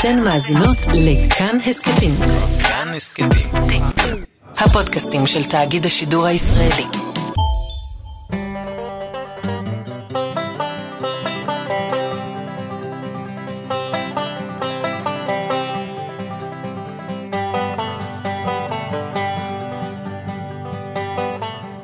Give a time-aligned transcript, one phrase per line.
[0.00, 2.14] אתן מאזינות לכאן הסכתים.
[2.68, 3.28] כאן הסכתים.
[4.58, 6.84] הפודקאסטים של תאגיד השידור הישראלי.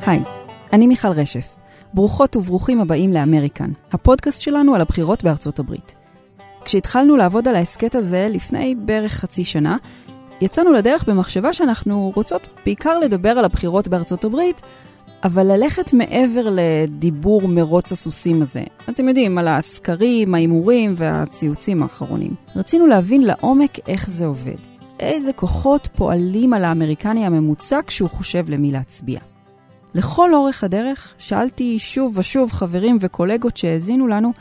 [0.06, 0.20] היי,
[0.72, 1.48] אני מיכל רשף.
[1.94, 6.03] ברוכות וברוכים הבאים לאמריקן, הפודקאסט שלנו על הבחירות בארצות הברית.
[6.64, 9.76] כשהתחלנו לעבוד על ההסכת הזה לפני בערך חצי שנה,
[10.40, 14.60] יצאנו לדרך במחשבה שאנחנו רוצות בעיקר לדבר על הבחירות בארצות הברית,
[15.24, 18.62] אבל ללכת מעבר לדיבור מרוץ הסוסים הזה.
[18.88, 22.34] אתם יודעים, על הסקרים, ההימורים והציוצים האחרונים.
[22.56, 24.56] רצינו להבין לעומק איך זה עובד.
[25.00, 29.20] איזה כוחות פועלים על האמריקני הממוצע כשהוא חושב למי להצביע.
[29.94, 34.32] לכל אורך הדרך שאלתי שוב ושוב חברים וקולגות שהאזינו לנו,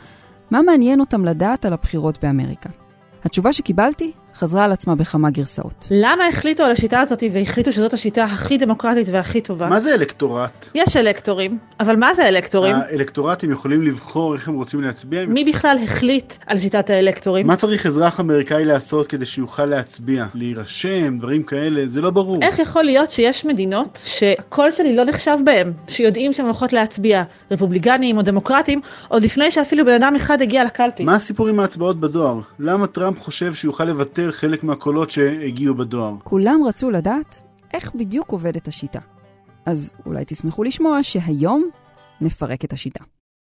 [0.50, 2.68] מה מעניין אותם לדעת על הבחירות באמריקה.
[3.24, 5.88] התשובה שקיבלתי חזרה על עצמה בכמה גרסאות.
[5.90, 9.68] למה החליטו על השיטה הזאת והחליטו שזאת השיטה הכי דמוקרטית והכי טובה?
[9.68, 10.68] מה זה אלקטורט?
[10.74, 12.76] יש אלקטורים, אבל מה זה אלקטורים?
[12.76, 15.26] האלקטורטים יכולים לבחור איך הם רוצים להצביע?
[15.26, 17.46] מי בכלל החליט על שיטת האלקטורים?
[17.46, 20.26] מה צריך אזרח אמריקאי לעשות כדי שיוכל להצביע?
[20.34, 22.42] להירשם, דברים כאלה, זה לא ברור.
[22.42, 28.16] איך יכול להיות שיש מדינות שהקול שלי לא נחשב בהם, שיודעים שהן הולכות להצביע, רפובליקנים
[28.16, 31.04] או דמוקרטים, עוד לפני שאפילו בן אדם אחד הגיע לקלפי?
[31.04, 32.40] מה הסיפור עם ההצבעות בדואר?
[32.58, 33.84] למה טראמפ חושב שיוכל
[34.24, 36.14] לבטל חלק מהקולות שהגיעו בדואר?
[36.24, 37.42] כולם רצו לדעת
[37.74, 39.00] איך בדיוק עובדת השיטה.
[39.66, 41.70] אז אולי תשמחו לשמוע שהיום
[42.20, 43.04] נפרק את השיטה.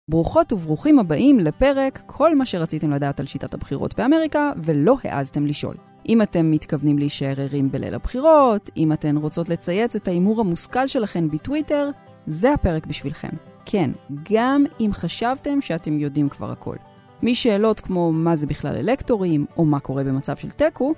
[0.09, 5.75] ברוכות וברוכים הבאים לפרק כל מה שרציתם לדעת על שיטת הבחירות באמריקה ולא העזתם לשאול.
[6.09, 11.30] אם אתם מתכוונים להישאר ערים בליל הבחירות, אם אתן רוצות לצייץ את ההימור המושכל שלכן
[11.30, 11.89] בטוויטר,
[12.27, 13.30] זה הפרק בשבילכם.
[13.66, 13.92] כן,
[14.31, 16.75] גם אם חשבתם שאתם יודעים כבר הכל.
[17.23, 20.94] משאלות כמו מה זה בכלל אלקטורים, או מה קורה במצב של תיקו,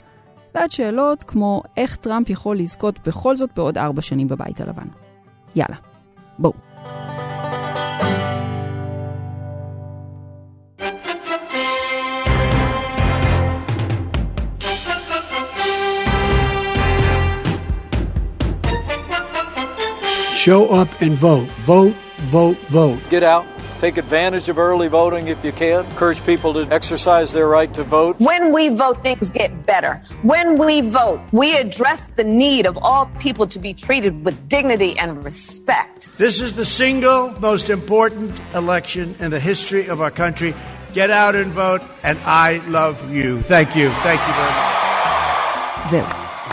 [0.55, 4.87] ועד שאלות כמו איך טראמפ יכול לזכות בכל זאת בעוד ארבע שנים בבית הלבן.
[5.55, 5.77] יאללה,
[6.39, 6.53] בואו.
[20.43, 21.47] Show up and vote.
[21.65, 21.95] Vote,
[22.35, 22.99] vote, vote.
[23.09, 23.52] Get out.
[23.82, 25.84] Take advantage of early voting if you can.
[25.84, 28.16] Encourage people to exercise their right to vote.
[28.18, 30.02] When we vote, things get better.
[30.22, 34.98] When we vote, we address the need of all people to be treated with dignity
[34.98, 36.10] and respect.
[36.16, 40.54] This is the single most important election in the history of our country.
[40.94, 43.42] Get out and vote, and I love you.
[43.42, 43.90] Thank you.
[44.02, 44.68] Thank you very much.
[45.90, 46.06] זהו,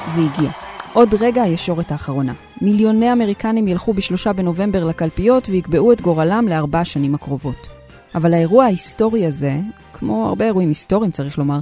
[0.07, 0.51] זה הגיע.
[0.93, 2.33] עוד רגע הישורת האחרונה.
[2.60, 7.68] מיליוני אמריקנים ילכו בשלושה בנובמבר לקלפיות ויקבעו את גורלם לארבע השנים הקרובות.
[8.14, 9.56] אבל האירוע ההיסטורי הזה,
[9.92, 11.58] כמו הרבה אירועים היסטוריים צריך לומר,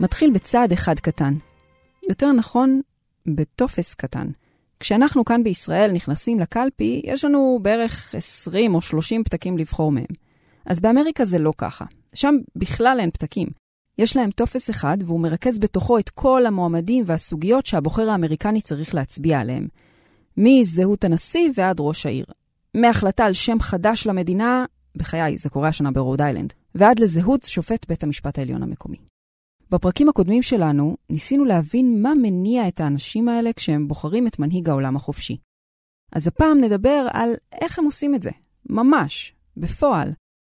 [0.00, 1.34] מתחיל בצעד אחד קטן.
[2.08, 2.80] יותר נכון,
[3.26, 4.26] בטופס קטן.
[4.80, 10.04] כשאנחנו כאן בישראל נכנסים לקלפי, יש לנו בערך 20 או 30 פתקים לבחור מהם.
[10.66, 11.84] אז באמריקה זה לא ככה.
[12.14, 13.48] שם בכלל אין פתקים.
[13.98, 19.40] יש להם טופס אחד, והוא מרכז בתוכו את כל המועמדים והסוגיות שהבוחר האמריקני צריך להצביע
[19.40, 19.66] עליהם.
[20.36, 22.24] מזהות הנשיא ועד ראש העיר.
[22.74, 24.64] מהחלטה על שם חדש למדינה,
[24.96, 28.96] בחיי, זה קורה השנה ברוד איילנד, ועד לזהות שופט בית המשפט העליון המקומי.
[29.70, 34.96] בפרקים הקודמים שלנו ניסינו להבין מה מניע את האנשים האלה כשהם בוחרים את מנהיג העולם
[34.96, 35.36] החופשי.
[36.12, 38.30] אז הפעם נדבר על איך הם עושים את זה,
[38.68, 40.12] ממש, בפועל.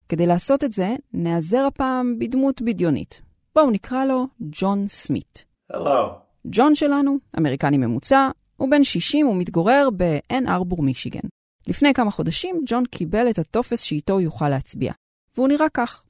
[0.09, 3.21] כדי לעשות את זה, נעזר הפעם בדמות בדיונית.
[3.55, 5.45] בואו נקרא לו ג'ון סמית.
[5.71, 6.09] Hello.
[6.47, 11.27] ג'ון שלנו, אמריקני ממוצע, הוא בן 60 ומתגורר באן ארבור, מישיגן.
[11.67, 14.93] לפני כמה חודשים ג'ון קיבל את הטופס שאיתו יוכל להצביע,
[15.35, 16.03] והוא נראה כך.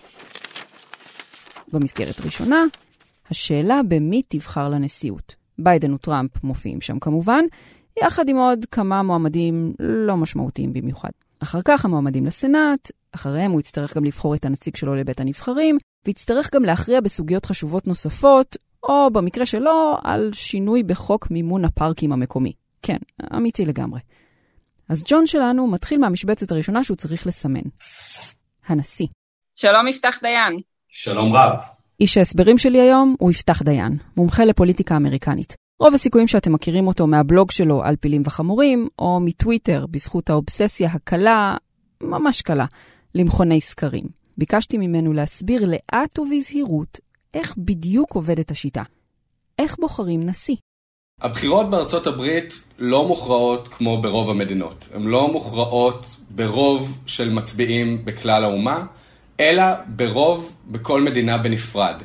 [1.74, 2.64] במסגרת ראשונה,
[3.30, 5.36] השאלה במי תבחר לנשיאות.
[5.60, 7.46] ביידן וטראמפ מופיעים שם כמובן,
[8.04, 11.10] יחד עם עוד כמה מועמדים לא משמעותיים במיוחד.
[11.40, 16.50] אחר כך המועמדים לסנאט, אחריהם הוא יצטרך גם לבחור את הנציג שלו לבית הנבחרים, ויצטרך
[16.56, 22.54] גם להכריע בסוגיות חשובות נוספות, או במקרה שלו, על שינוי בחוק מימון הפארקים המקומי.
[22.82, 22.98] כן,
[23.36, 24.00] אמיתי לגמרי.
[24.90, 27.62] אז ג'ון שלנו מתחיל מהמשבצת הראשונה שהוא צריך לסמן.
[28.68, 29.08] הנשיא.
[29.56, 30.60] שלום יפתח דיין.
[30.88, 31.60] שלום רב.
[32.00, 35.56] איש ההסברים שלי היום הוא יפתח דיין, מומחה לפוליטיקה אמריקנית.
[35.80, 41.58] רוב הסיכויים שאתם מכירים אותו מהבלוג שלו על פילים וחמורים, או מטוויטר בזכות האובססיה הקלה,
[42.04, 42.66] ממש קלה,
[43.16, 44.06] למכוני סקרים.
[44.38, 47.00] ביקשתי ממנו להסביר לאט ובזהירות
[47.34, 48.84] איך בדיוק עובדת השיטה.
[49.60, 50.56] איך בוחרים נשיא?
[51.22, 54.86] הבחירות בארצות הברית לא מוכרעות כמו ברוב המדינות.
[54.94, 58.86] הן לא מוכרעות ברוב של מצביעים בכלל האומה,
[59.40, 61.96] אלא ברוב בכל מדינה בנפרד.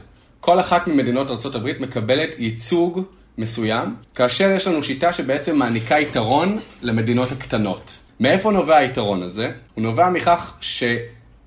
[0.41, 3.03] כל אחת ממדינות ארה"ב מקבלת ייצוג
[3.39, 7.99] מסוים, כאשר יש לנו שיטה שבעצם מעניקה יתרון למדינות הקטנות.
[8.21, 9.51] מאיפה נובע היתרון הזה?
[9.75, 10.57] הוא נובע מכך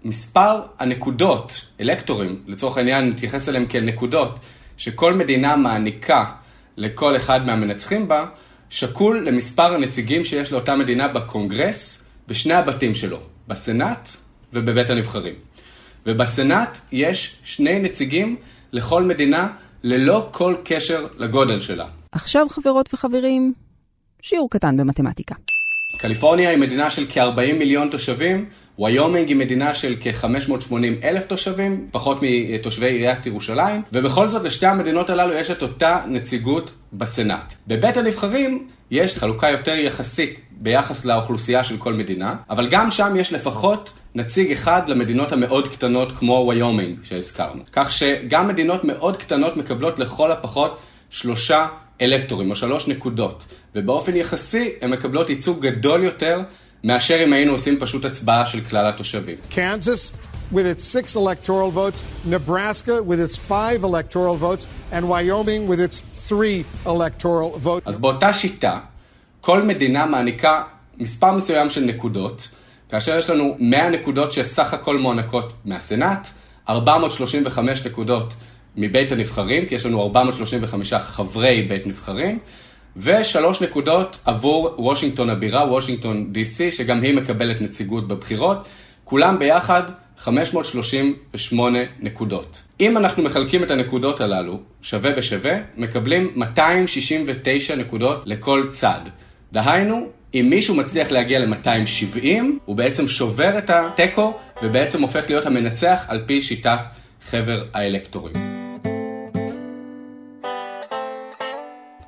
[0.03, 4.39] שמספר הנקודות, אלקטורים, לצורך העניין נתייחס אליהם כאל נקודות,
[4.77, 6.25] שכל מדינה מעניקה
[6.77, 8.25] לכל אחד מהמנצחים בה,
[8.69, 14.09] שקול למספר הנציגים שיש לאותה מדינה בקונגרס בשני הבתים שלו, בסנאט
[14.53, 15.33] ובבית הנבחרים.
[16.05, 18.35] ובסנאט יש שני נציגים
[18.71, 19.47] לכל מדינה
[19.83, 21.85] ללא כל קשר לגודל שלה.
[22.11, 23.53] עכשיו, חברות וחברים,
[24.21, 25.35] שיעור קטן במתמטיקה.
[25.97, 30.73] קליפורניה היא מדינה של כ-40 מיליון תושבים, ויומינג היא מדינה של כ-580
[31.03, 36.73] אלף תושבים, פחות מתושבי עיריית ירושלים, ובכל זאת לשתי המדינות הללו יש את אותה נציגות
[36.93, 37.53] בסנאט.
[37.67, 43.33] בבית הנבחרים יש חלוקה יותר יחסית ביחס לאוכלוסייה של כל מדינה, אבל גם שם יש
[43.33, 47.61] לפחות נציג אחד למדינות המאוד קטנות כמו ויומינג שהזכרנו.
[47.71, 50.77] כך שגם מדינות מאוד קטנות מקבלות לכל הפחות
[51.09, 51.67] שלושה
[52.01, 53.43] אלקטורים או שלוש נקודות,
[53.75, 56.39] ובאופן יחסי הן מקבלות ייצוג גדול יותר
[56.83, 59.35] מאשר אם היינו עושים פשוט הצבעה של כלל התושבים.
[59.51, 60.13] Kansas
[60.53, 66.01] with its six electoral votes, Nebraska with its five electoral votes, and Wyoming with its
[66.29, 67.85] three electoral votes.
[67.85, 68.79] אז באותה שיטה,
[69.41, 70.61] כל מדינה מעניקה
[70.97, 72.49] מספר מסוים של נקודות,
[72.89, 76.27] כאשר יש לנו 100 נקודות שסך הכל מוענקות מהסנאט,
[76.69, 78.33] 435 נקודות
[78.75, 82.39] מבית הנבחרים, כי יש לנו 435 חברי בית נבחרים,
[82.97, 88.57] ושלוש נקודות עבור וושינגטון הבירה, וושינגטון DC, שגם היא מקבלת נציגות בבחירות,
[89.03, 89.83] כולם ביחד
[90.17, 92.61] 538 נקודות.
[92.79, 98.99] אם אנחנו מחלקים את הנקודות הללו, שווה בשווה, מקבלים 269 נקודות לכל צד.
[99.53, 102.25] דהיינו, אם מישהו מצליח להגיע ל-270,
[102.65, 106.79] הוא בעצם שובר את התיקו, ובעצם הופך להיות המנצח על פי שיטת
[107.29, 108.60] חבר האלקטורים.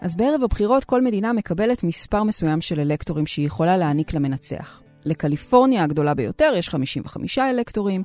[0.04, 4.82] אז בערב הבחירות כל מדינה מקבלת מספר מסוים של אלקטורים שהיא יכולה להעניק למנצח.
[5.06, 8.04] לקליפורניה הגדולה ביותר יש 55 אלקטורים,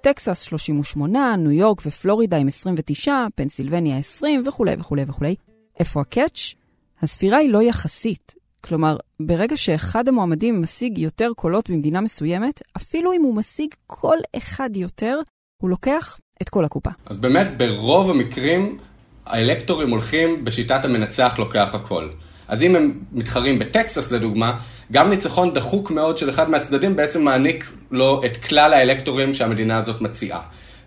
[0.00, 5.34] טקסס 38, ניו יורק ופלורידה עם 29, פנסילבניה 20 וכולי וכולי וכולי.
[5.80, 6.54] איפה ה catch?
[7.02, 8.34] הספירה היא לא יחסית.
[8.60, 14.76] כלומר, ברגע שאחד המועמדים משיג יותר קולות במדינה מסוימת, אפילו אם הוא משיג כל אחד
[14.76, 15.20] יותר,
[15.62, 16.90] הוא לוקח את כל הקופה.
[17.06, 18.78] אז באמת, ברוב המקרים,
[19.26, 22.08] האלקטורים הולכים בשיטת המנצח לוקח הכל.
[22.48, 24.52] אז אם הם מתחרים בטקסס לדוגמה,
[24.92, 30.00] גם ניצחון דחוק מאוד של אחד מהצדדים בעצם מעניק לו את כלל האלקטורים שהמדינה הזאת
[30.00, 30.40] מציעה.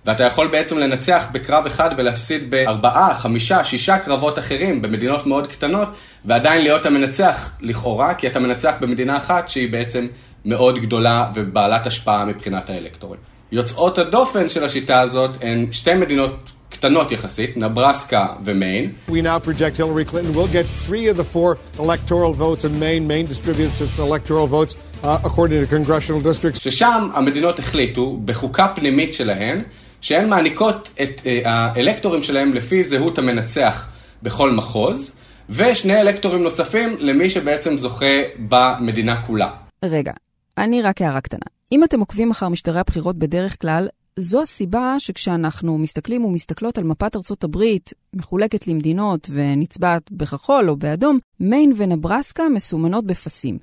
[0.06, 5.88] ואתה יכול בעצם לנצח בקרב אחד ולהפסיד בארבעה, חמישה, שישה קרבות אחרים במדינות מאוד קטנות,
[6.26, 10.08] ועדיין להיות המנצח לכאורה, כי אתה מנצח במדינה אחת שהיא בעצם
[10.46, 13.20] מאוד גדולה ובעלת השפעה מבחינת האלקטורים.
[13.52, 18.92] יוצאות הדופן של השיטה הזאת הן שתי מדינות קטנות יחסית, נברסקה ומיין.
[19.10, 23.08] We now project Hillary Clinton will get three of the four electoral votes in Maine.
[23.08, 26.60] Maine distributes its electoral votes uh, according to congressional districts.
[26.62, 29.62] ששם המדינות החליטו, בחוקה פנימית שלהן,
[30.02, 33.88] שהן מעניקות את uh, האלקטורים שלהם לפי זהות המנצח
[34.24, 35.16] בכל מחוז,
[35.50, 38.16] ושני אלקטורים נוספים למי שבעצם זוכה
[38.50, 39.50] במדינה כולה.
[39.86, 40.12] רגע,
[40.58, 41.46] אני רק הערה קטנה.
[41.72, 43.88] אם אתם עוקבים אחר משטרי הבחירות בדרך כלל,
[44.20, 51.20] זו הסיבה שכשאנחנו מסתכלים ומסתכלות על מפת ארצות הברית, מחולקת למדינות ונצבעת בכחול או באדום,
[51.40, 53.58] מיין ונברסקה מסומנות בפסים.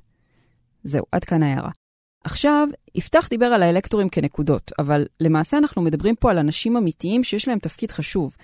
[0.83, 1.71] זהו, עד כאן ההערה.
[2.23, 7.47] עכשיו, יפתח דיבר על האלקטורים כנקודות, אבל למעשה אנחנו מדברים פה על אנשים אמיתיים שיש
[7.47, 8.35] להם תפקיד חשוב.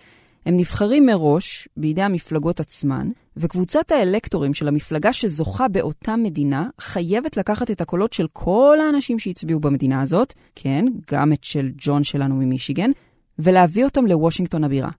[0.46, 7.72] הם נבחרים מראש בידי המפלגות עצמן, וקבוצת האלקטורים של המפלגה שזוכה באותה מדינה חייבת לקחת
[7.72, 12.92] את הקולות של כל האנשים שהצביעו במדינה הזאת, כן, גם את של ג'ון שלנו ממישיגן,
[13.40, 14.90] ולהביא אותם לוושינגטון הבירה.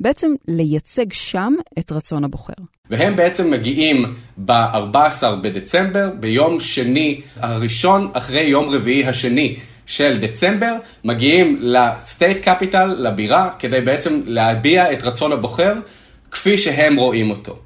[0.00, 2.52] בעצם לייצג שם את רצון הבוחר.
[2.90, 10.72] והם בעצם מגיעים ב-14 בדצמבר, ביום שני הראשון אחרי יום רביעי השני של דצמבר,
[11.04, 15.74] מגיעים לסטייט קפיטל, לבירה, כדי בעצם להביע את רצון הבוחר
[16.30, 17.58] כפי שהם רואים אותו.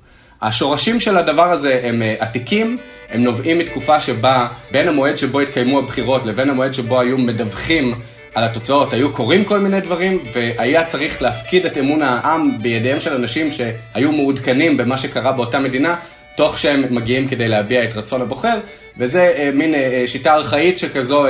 [0.43, 2.77] השורשים של הדבר הזה הם עתיקים,
[3.11, 7.95] הם נובעים מתקופה שבה בין המועד שבו התקיימו הבחירות לבין המועד שבו היו מדווחים
[8.35, 13.15] על התוצאות, היו קורים כל מיני דברים, והיה צריך להפקיד את אמון העם בידיהם של
[13.15, 15.97] אנשים שהיו מעודכנים במה שקרה באותה מדינה,
[16.37, 18.59] תוך שהם מגיעים כדי להביע את רצון הבוחר,
[19.01, 21.27] וזה אה, מין אה, שיטה ארכאית שכזו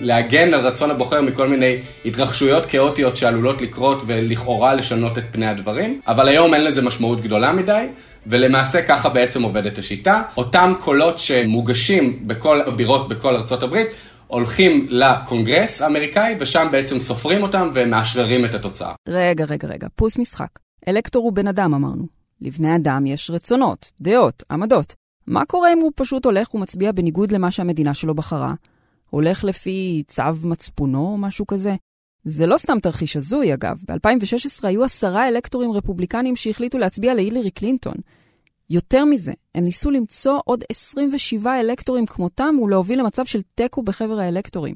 [0.00, 6.00] להגן על רצון הבוחר מכל מיני התרחשויות כאוטיות שעלולות לקרות ולכאורה לשנות את פני הדברים,
[6.06, 7.86] אבל היום אין לזה משמעות גדולה מדי.
[8.26, 10.22] ולמעשה ככה בעצם עובדת השיטה.
[10.36, 13.88] אותם קולות שמוגשים בכל הבירות בכל ארצות הברית
[14.26, 18.92] הולכים לקונגרס האמריקאי, ושם בעצם סופרים אותם ומאשררים את התוצאה.
[19.08, 20.48] רגע, רגע, רגע, פוס משחק.
[20.88, 22.06] אלקטור הוא בן אדם, אמרנו.
[22.40, 24.94] לבני אדם יש רצונות, דעות, עמדות.
[25.28, 28.50] מה קורה אם הוא פשוט הולך ומצביע בניגוד למה שהמדינה שלו בחרה?
[29.10, 31.74] הולך לפי צו מצפונו או משהו כזה?
[32.24, 33.78] זה לא סתם תרחיש הזוי, אגב.
[33.88, 37.94] ב-2016 היו עשרה אלקטורים רפובליקנים שהחליטו להצביע להילרי קלינטון.
[38.70, 44.74] יותר מזה, הם ניסו למצוא עוד 27 אלקטורים כמותם ולהוביל למצב של תיקו בחבר האלקטורים.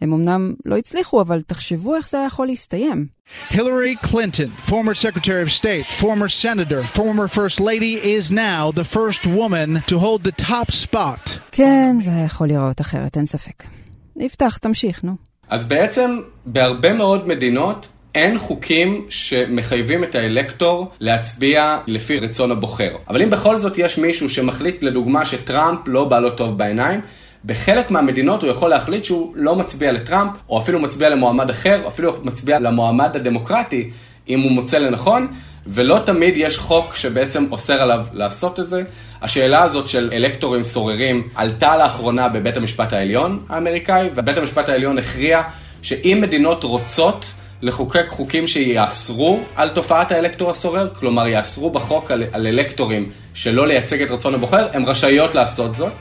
[0.00, 3.06] הם אמנם לא הצליחו, אבל תחשבו איך זה היה יכול להסתיים.
[3.50, 9.22] Hillary Clinton, former Secretary of State, former Senator, former First Lady, is now the first
[9.40, 11.40] woman to hold the top spot.
[11.52, 13.64] כן, זה יכול להיראות אחרת, אין ספק.
[14.16, 15.16] יפתח, תמשיך, נו.
[15.48, 22.96] אז בעצם, בהרבה מאוד מדינות, אין חוקים שמחייבים את האלקטור להצביע לפי רצון הבוחר.
[23.08, 27.00] אבל אם בכל זאת יש מישהו שמחליט, לדוגמה, שטראמפ לא בא לו טוב בעיניים,
[27.44, 31.88] בחלק מהמדינות הוא יכול להחליט שהוא לא מצביע לטראמפ, או אפילו מצביע למועמד אחר, או
[31.88, 33.90] אפילו מצביע למועמד הדמוקרטי,
[34.28, 35.26] אם הוא מוצא לנכון,
[35.66, 38.82] ולא תמיד יש חוק שבעצם אוסר עליו לעשות את זה.
[39.22, 45.42] השאלה הזאת של אלקטורים סוררים עלתה לאחרונה בבית המשפט העליון האמריקאי, ובית המשפט העליון הכריע
[45.82, 52.46] שאם מדינות רוצות לחוקק חוקים שיאסרו על תופעת האלקטור הסורר, כלומר יאסרו בחוק על, על
[52.46, 55.92] אלקטורים שלא לייצג את רצון הבוחר, הן רשאיות לעשות זאת.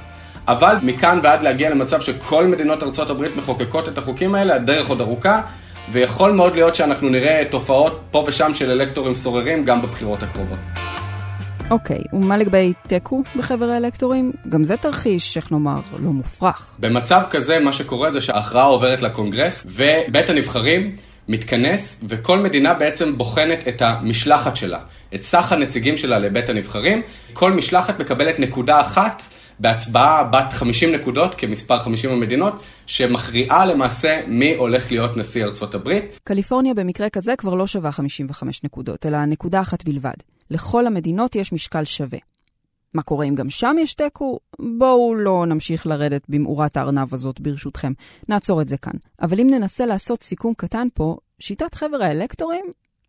[0.48, 5.42] אבל מכאן ועד להגיע למצב שכל מדינות ארה"ב מחוקקות את החוקים האלה, הדרך עוד ארוכה,
[5.92, 10.58] ויכול מאוד להיות שאנחנו נראה תופעות פה ושם של אלקטורים סוררים גם בבחירות הקרובות.
[11.70, 14.32] אוקיי, ומה לגבי תיקו בחבר האלקטורים?
[14.50, 16.75] גם זה תרחיש, איך נאמר, לא מופרך.
[16.80, 20.96] במצב כזה, מה שקורה זה שההכרעה עוברת לקונגרס, ובית הנבחרים
[21.27, 24.80] מתכנס, וכל מדינה בעצם בוחנת את המשלחת שלה,
[25.16, 27.01] את סך הנציגים שלה לבית הנבחרים.
[27.34, 29.24] כל משלחת מקבלת נקודה אחת
[29.60, 36.06] בהצבעה בת 50 נקודות, כמספר 50 המדינות, שמכריעה למעשה מי הולך להיות נשיא ארצות הברית.
[36.24, 40.14] קליפורניה במקרה כזה כבר לא שווה 55 נקודות, אלא נקודה אחת בלבד.
[40.50, 42.20] לכל המדינות יש משקל שווה.
[42.94, 44.40] מה קורה אם גם שם יש תיקו?
[44.78, 47.92] בואו לא נמשיך לרדת במאורת הארנב הזאת ברשותכם.
[48.30, 48.94] נעצור את זה כאן.
[49.22, 52.66] אבל אם ננסה לעשות סיכום קטן פה, שיטת חבר האלקטורים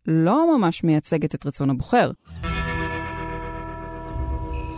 [0.07, 2.11] לא ממש מייצגת את רצון הבוחר.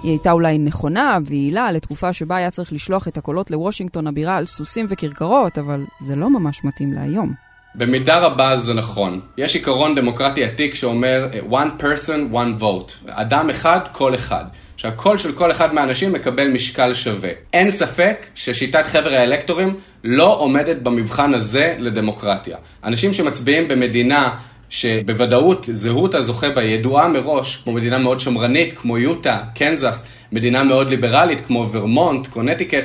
[0.03, 4.46] היא הייתה אולי נכונה ויעילה לתקופה שבה היה צריך לשלוח את הקולות לוושינגטון הבירה על
[4.46, 7.34] סוסים וכרכרות, אבל זה לא ממש מתאים להיום.
[7.75, 9.22] במידה רבה זה נכון.
[9.38, 13.10] יש עיקרון דמוקרטי עתיק שאומר one person, one vote.
[13.10, 14.46] אדם אחד, קול אחד.
[14.77, 17.29] שהקול של כל אחד מהאנשים מקבל משקל שווה.
[17.53, 22.58] אין ספק ששיטת חבר האלקטורים לא עומדת במבחן הזה לדמוקרטיה.
[22.84, 24.29] אנשים שמצביעים במדינה
[24.72, 30.90] שבוודאות זהות הזוכה בה ידועה מראש, כמו מדינה מאוד שמרנית, כמו יוטה, קנזס, מדינה מאוד
[30.90, 32.84] ליברלית, כמו ורמונט, קונטיקט,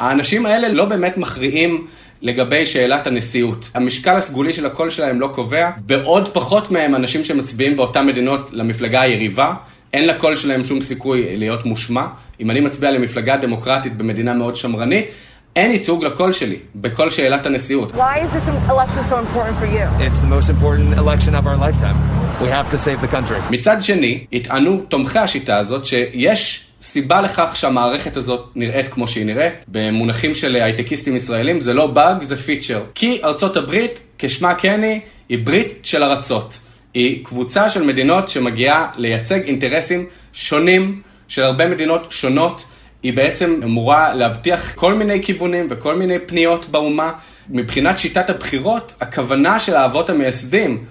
[0.00, 1.86] האנשים האלה לא באמת מכריעים
[2.22, 3.68] לגבי שאלת הנשיאות.
[3.74, 9.00] המשקל הסגולי של הקול שלהם לא קובע, בעוד פחות מהם אנשים שמצביעים באותן מדינות למפלגה
[9.00, 9.54] היריבה,
[9.92, 12.06] אין לקול שלהם שום סיכוי להיות מושמע.
[12.40, 15.06] אם אני מצביע למפלגה דמוקרטית במדינה מאוד שמרנית,
[15.56, 17.92] אין ייצוג לקול שלי בכל שאלת הנשיאות.
[17.92, 19.86] Why is this election so important for you?
[20.06, 21.96] It's the most important election of our lifetime.
[22.42, 23.50] We have to save the country.
[23.50, 29.54] מצד שני, יטענו תומכי השיטה הזאת שיש סיבה לכך שהמערכת הזאת נראית כמו שהיא נראית.
[29.68, 32.82] במונחים של הייטקיסטים ישראלים זה לא באג, זה פיצ'ר.
[32.94, 36.58] כי ארצות הברית, כשמה כן היא, היא ברית של ארצות.
[36.94, 42.64] היא קבוצה של מדינות שמגיעה לייצג אינטרסים שונים של הרבה מדינות שונות.
[43.02, 47.12] היא בעצם אמורה להבטיח כל מיני כיוונים וכל מיני פניות באומה.
[47.50, 50.84] מבחינת שיטת הבחירות, הכוונה של האבות המייסדים,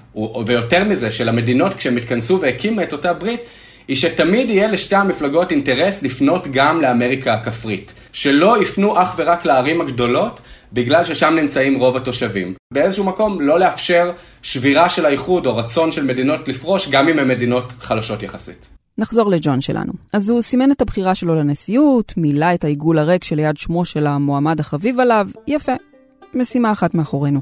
[0.48, 3.40] ויותר מזה, של המדינות כשהם התכנסו והקימו את אותה ברית,
[3.88, 7.94] היא שתמיד יהיה לשתי המפלגות אינטרס לפנות גם לאמריקה הכפרית.
[8.14, 10.40] שלא יפנו אך ורק לערים הגדולות,
[10.74, 12.54] בגלל ששם נמצאים רוב התושבים.
[12.74, 17.28] באיזשהו מקום לא לאפשר שבירה של האיחוד או רצון של מדינות לפרוש, גם אם הן
[17.28, 18.75] מדינות חלשות יחסית.
[18.98, 19.94] נחזור לג'ון שלנו.
[20.14, 24.60] אז הוא סימן את הבחירה שלו לנשיאות, מילא את העיגול הריק שליד שמו של המועמד
[24.60, 25.74] החביב עליו, יפה.
[26.34, 27.40] משימה אחת מאחורינו.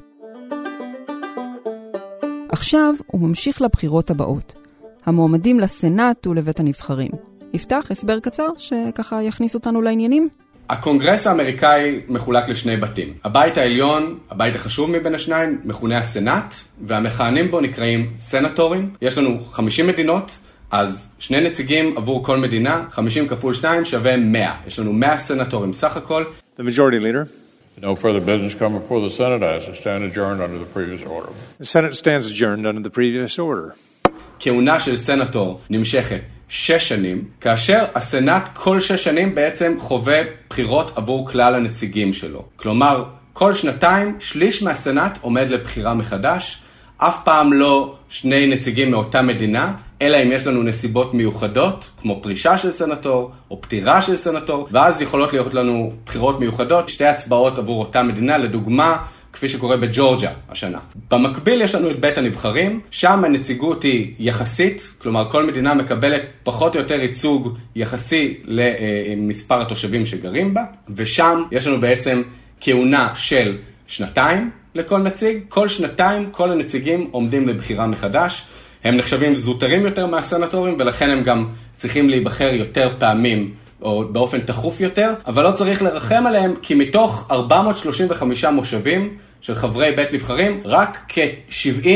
[2.49, 4.53] עכשיו הוא ממשיך לבחירות הבאות.
[5.05, 7.11] המועמדים לסנאט ולבית הנבחרים.
[7.53, 10.29] יפתח הסבר קצר שככה יכניס אותנו לעניינים?
[10.69, 13.13] הקונגרס האמריקאי מחולק לשני בתים.
[13.23, 18.89] הבית העליון, הבית החשוב מבין השניים, מכונה הסנאט, והמכהנים בו נקראים סנטורים.
[19.01, 20.39] יש לנו 50 מדינות,
[20.73, 24.53] אז שני נציגים עבור כל מדינה, 50 כפול 2 שווה 100.
[24.67, 26.23] יש לנו 100 סנטורים סך הכל.
[26.57, 27.27] The majority leader.
[27.81, 31.29] No further business come before the Senate the Senate stands adjourned under the previous order.
[31.59, 33.73] The Senate stands adjourned under the previous order.
[34.39, 41.27] כהונה של סנטור נמשכת שש שנים, כאשר הסנאט כל שש שנים בעצם חווה בחירות עבור
[41.27, 42.45] כלל הנציגים שלו.
[42.55, 43.03] כלומר,
[43.33, 46.61] כל שנתיים שליש מהסנאט עומד לבחירה מחדש,
[46.97, 49.73] אף פעם לא שני נציגים מאותה מדינה,
[50.03, 55.01] אלא אם יש לנו נסיבות מיוחדות, כמו פרישה של סנטור, או פטירה של סנטור, ואז
[55.01, 58.97] יכולות להיות לנו בחירות מיוחדות, שתי הצבעות עבור אותה מדינה, לדוגמה,
[59.33, 60.79] כפי שקורה בג'ורג'ה השנה.
[61.11, 66.75] במקביל יש לנו את בית הנבחרים, שם הנציגות היא יחסית, כלומר כל מדינה מקבלת פחות
[66.75, 70.63] או יותר ייצוג יחסי למספר התושבים שגרים בה,
[70.95, 72.21] ושם יש לנו בעצם
[72.61, 73.57] כהונה של
[73.87, 78.45] שנתיים לכל נציג, כל שנתיים כל הנציגים עומדים לבחירה מחדש.
[78.83, 84.81] הם נחשבים זוטרים יותר מהסנטורים ולכן הם גם צריכים להיבחר יותר פעמים או באופן תכוף
[84.81, 90.97] יותר, אבל לא צריך לרחם עליהם כי מתוך 435 מושבים של חברי בית נבחרים, רק
[91.09, 91.87] כ-70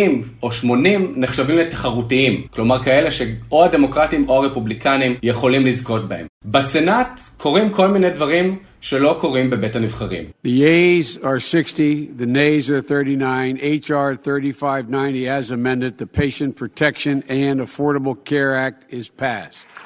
[0.44, 2.48] או 80 נחשבים לתחרותיים.
[2.50, 6.26] כלומר כאלה שאו הדמוקרטים או הרפובליקנים יכולים לזכות בהם.
[6.46, 10.24] בסנאט קורים כל מיני דברים שלא קורים בבית הנבחרים.
[10.46, 17.24] The yeas are 60, the nays are 39, HR 3590 as amended, the Patient Protection
[17.28, 19.78] and Affordable Care Act is passed.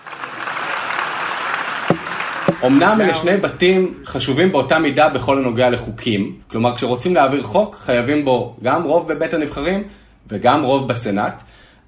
[2.66, 8.26] אמנם אלה שני בתים חשובים באותה מידה בכל הנוגע לחוקים, כלומר כשרוצים להעביר חוק חייבים
[8.26, 9.84] בו גם רוב בבית הנבחרים
[10.28, 11.42] וגם רוב בסנאט,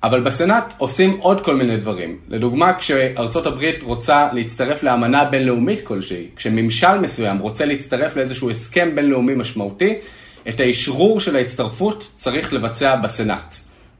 [0.03, 2.17] אבל בסנאט עושים עוד כל מיני דברים.
[2.29, 9.35] לדוגמה, כשארצות הברית רוצה להצטרף לאמנה בינלאומית כלשהי, כשממשל מסוים רוצה להצטרף לאיזשהו הסכם בינלאומי
[9.35, 9.93] משמעותי,
[10.49, 13.55] את האשרור של ההצטרפות צריך לבצע בסנאט.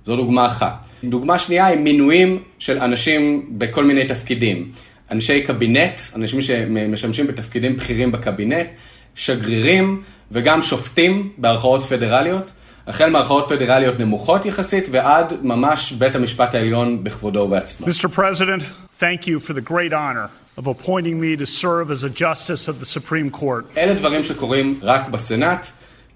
[0.05, 0.73] זו דוגמה אחת.
[1.03, 4.71] דוגמה שנייה היא מינויים של אנשים בכל מיני תפקידים.
[5.11, 8.67] אנשי קבינט, אנשים שמשמשים בתפקידים בכירים בקבינט,
[9.15, 12.51] שגרירים וגם שופטים בערכאות פדרליות.
[12.87, 17.87] החל מערכאות פדרליות נמוכות יחסית ועד ממש בית המשפט העליון בכבודו ובעצמו.
[17.87, 18.07] Mr.
[18.07, 18.63] President,
[18.99, 22.79] thank you for the great honor of appointing me to serve as a justice of
[22.79, 23.77] the Supreme Court.
[23.77, 25.67] אלה דברים שקורים רק בסנאט.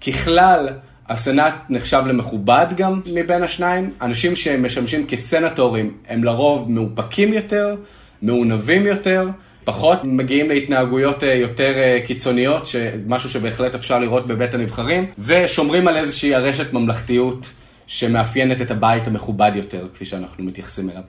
[0.06, 0.68] ככלל,
[1.08, 3.90] הסנאט נחשב למכובד גם מבין השניים.
[4.02, 7.76] אנשים שמשמשים כסנטורים הם לרוב מאופקים יותר,
[8.22, 9.28] מעונבים יותר.
[9.68, 11.72] פחות מגיעים להתנהגויות יותר
[12.06, 12.68] קיצוניות,
[13.06, 17.52] משהו שבהחלט אפשר לראות בבית הנבחרים, ושומרים על איזושהי ארשת ממלכתיות
[17.86, 21.02] שמאפיינת את הבית המכובד יותר, כפי שאנחנו מתייחסים אליו.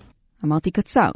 [0.45, 1.09] אמרתי קצר.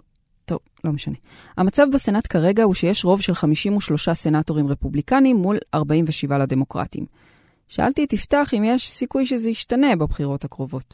[0.45, 1.15] טוב, לא משנה.
[1.58, 7.06] המצב בסנאט כרגע הוא שיש רוב של 53 סנאטורים רפובליקנים מול 47 לדמוקרטים.
[7.67, 10.93] שאלתי את יפתח אם יש סיכוי שזה ישתנה בבחירות הקרובות.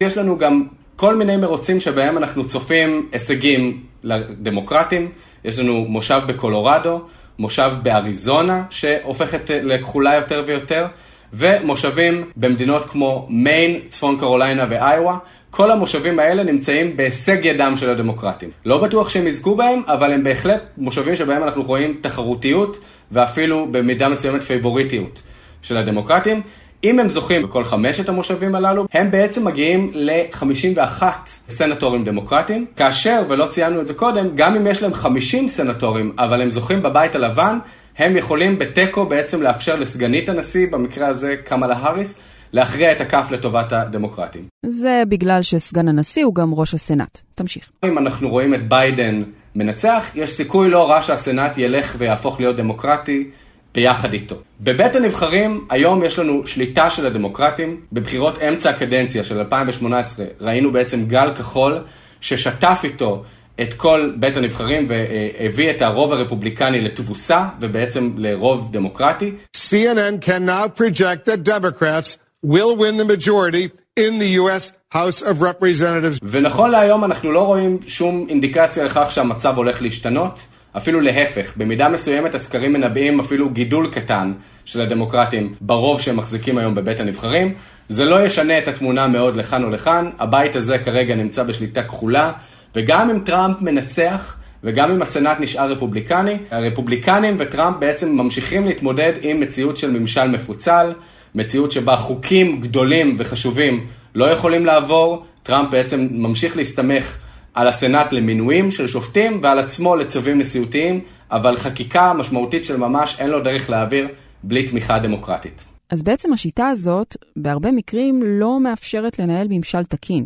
[0.00, 5.10] יש לנו גם כל מיני מרוצים שבהם אנחנו צופים הישגים לדמוקרטים.
[5.44, 7.02] יש לנו מושב בקולורדו,
[7.38, 10.86] מושב באריזונה שהופכת לכחולה יותר ויותר,
[11.32, 15.16] ומושבים במדינות כמו מיין, צפון קרוליינה ואיווה.
[15.50, 18.50] כל המושבים האלה נמצאים בהישג ידם של הדמוקרטים.
[18.64, 22.78] לא בטוח שהם יזכו בהם, אבל הם בהחלט מושבים שבהם אנחנו רואים תחרותיות
[23.12, 25.22] ואפילו במידה מסוימת פייבוריטיות
[25.62, 26.42] של הדמוקרטים.
[26.84, 31.02] אם הם זוכים בכל חמשת המושבים הללו, הם בעצם מגיעים ל-51
[31.48, 36.42] סנטורים דמוקרטיים, כאשר, ולא ציינו את זה קודם, גם אם יש להם 50 סנטורים, אבל
[36.42, 37.58] הם זוכים בבית הלבן,
[37.98, 42.14] הם יכולים בתיקו בעצם לאפשר לסגנית הנשיא, במקרה הזה קמאלה האריס,
[42.52, 44.44] להכריע את הכף לטובת הדמוקרטים.
[44.66, 47.18] זה בגלל שסגן הנשיא הוא גם ראש הסנאט.
[47.34, 47.70] תמשיך.
[47.84, 49.22] אם אנחנו רואים את ביידן
[49.54, 53.30] מנצח, יש סיכוי לא רע שהסנאט ילך ויהפוך להיות דמוקרטי.
[53.74, 54.34] ביחד איתו.
[54.60, 57.80] בבית הנבחרים, היום יש לנו שליטה של הדמוקרטים.
[57.92, 61.78] בבחירות אמצע הקדנציה של 2018 ראינו בעצם גל כחול
[62.20, 63.24] ששטף איתו
[63.60, 69.32] את כל בית הנבחרים והביא את הרוב הרפובליקני לתבוסה ובעצם לרוב דמוקרטי.
[69.56, 74.72] CNN can now project that Democrats will win the majority in the U.S.
[74.94, 76.18] House of Representatives.
[76.22, 80.40] ונכון להיום אנחנו לא רואים שום אינדיקציה לכך שהמצב הולך להשתנות.
[80.76, 84.32] אפילו להפך, במידה מסוימת הסקרים מנבאים אפילו גידול קטן
[84.64, 87.54] של הדמוקרטים ברוב שהם מחזיקים היום בבית הנבחרים.
[87.88, 92.32] זה לא ישנה את התמונה מאוד לכאן או לכאן, הבית הזה כרגע נמצא בשליטה כחולה,
[92.76, 99.40] וגם אם טראמפ מנצח, וגם אם הסנאט נשאר רפובליקני, הרפובליקנים וטראמפ בעצם ממשיכים להתמודד עם
[99.40, 100.92] מציאות של ממשל מפוצל,
[101.34, 107.16] מציאות שבה חוקים גדולים וחשובים לא יכולים לעבור, טראמפ בעצם ממשיך להסתמך
[107.54, 113.30] על הסנאט למינויים של שופטים ועל עצמו לצווים נשיאותיים, אבל חקיקה משמעותית של ממש אין
[113.30, 114.08] לו דרך להעביר
[114.42, 115.64] בלי תמיכה דמוקרטית.
[115.90, 120.24] אז בעצם השיטה הזאת, בהרבה מקרים לא מאפשרת לנהל ממשל תקין.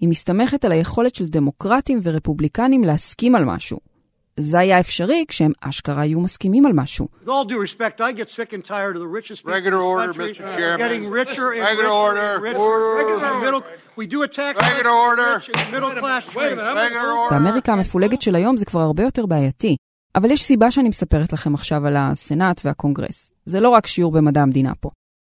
[0.00, 3.93] היא מסתמכת על היכולת של דמוקרטים ורפובליקנים להסכים על משהו.
[4.40, 7.08] זה היה אפשרי כשהם אשכרה היו מסכימים על משהו.
[7.24, 9.84] With all due respect, I get sick and tired of the richest people Regular in
[9.92, 10.56] order, this country Mr.
[10.58, 10.80] Chairman.
[10.84, 12.30] getting richer and Regular richer order.
[12.36, 12.58] and richer.
[12.58, 12.90] Order.
[13.00, 13.62] Regular middle.
[14.00, 15.30] We do a tax Regular cut, order.
[15.38, 16.24] rich and middle class.
[16.34, 17.30] Regular order.
[17.34, 19.76] באמריקה המפולגת של היום זה כבר הרבה יותר בעייתי.
[20.14, 23.32] אבל יש סיבה שאני מספרת לכם עכשיו על הסנאט והקונגרס.
[23.46, 24.90] זה לא רק שיעור במדע המדינה פה.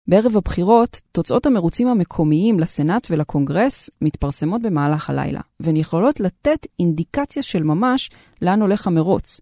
[0.07, 7.63] בערב הבחירות, תוצאות המרוצים המקומיים לסנאט ולקונגרס מתפרסמות במהלך הלילה, והן יכולות לתת אינדיקציה של
[7.63, 8.11] ממש
[8.43, 9.41] לאן הולך המרוץ.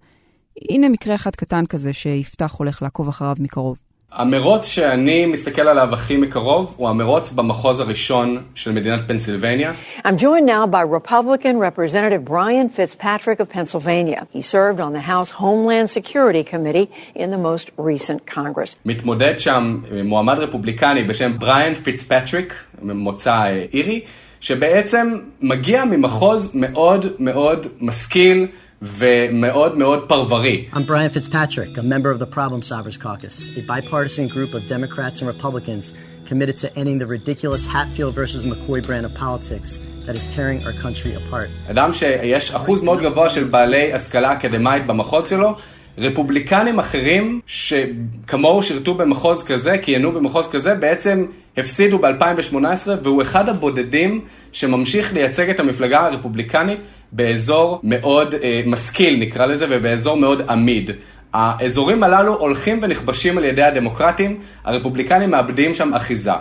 [0.71, 3.81] הנה מקרה אחד קטן כזה שיפתח הולך לעקוב אחריו מקרוב.
[4.15, 9.73] המרוץ שאני מסתכל עליו הכי מקרוב הוא המרוץ במחוז הראשון של מדינת פנסילבניה.
[10.05, 14.27] I'm joined now by Republican Representative Brian Fitzpatrick of Pennsylvania.
[14.33, 18.77] He served on the House Homeland Security Committee in the most recent Congress.
[18.85, 24.01] מתמודד שם מועמד רפובליקני בשם בריאן פיצפטריק, ממוצא אירי,
[24.41, 28.47] שבעצם מגיע ממחוז מאוד מאוד משכיל.
[28.83, 30.67] ומאוד מאוד פרברי.
[30.73, 35.21] I'm Brian Fitzpatrick, a member of the Problem Solvers Caucus, a bipartisan group of Democrats
[35.21, 35.93] and Republicans
[36.27, 39.71] committed to ending the ridiculous Hatfield versus McCoy brand of politics
[40.07, 41.51] that is tearing our country apart.
[41.71, 45.55] אדם שיש אחוז מאוד גבוה של בעלי השכלה אקדמית במחוז שלו,
[45.99, 54.21] רפובליקנים אחרים שכמוהו שירתו במחוז כזה, כיהנו במחוז כזה, בעצם הפסידו ב-2018, והוא אחד הבודדים
[54.53, 56.81] שממשיך לייצג את המפלגה הרפובליקנית
[57.13, 60.91] באזור מאוד אה, משכיל נקרא לזה, ובאזור מאוד עמיד.
[61.33, 66.33] האזורים הללו הולכים ונכבשים על ידי הדמוקרטים, הרפובליקנים מאבדים שם אחיזה.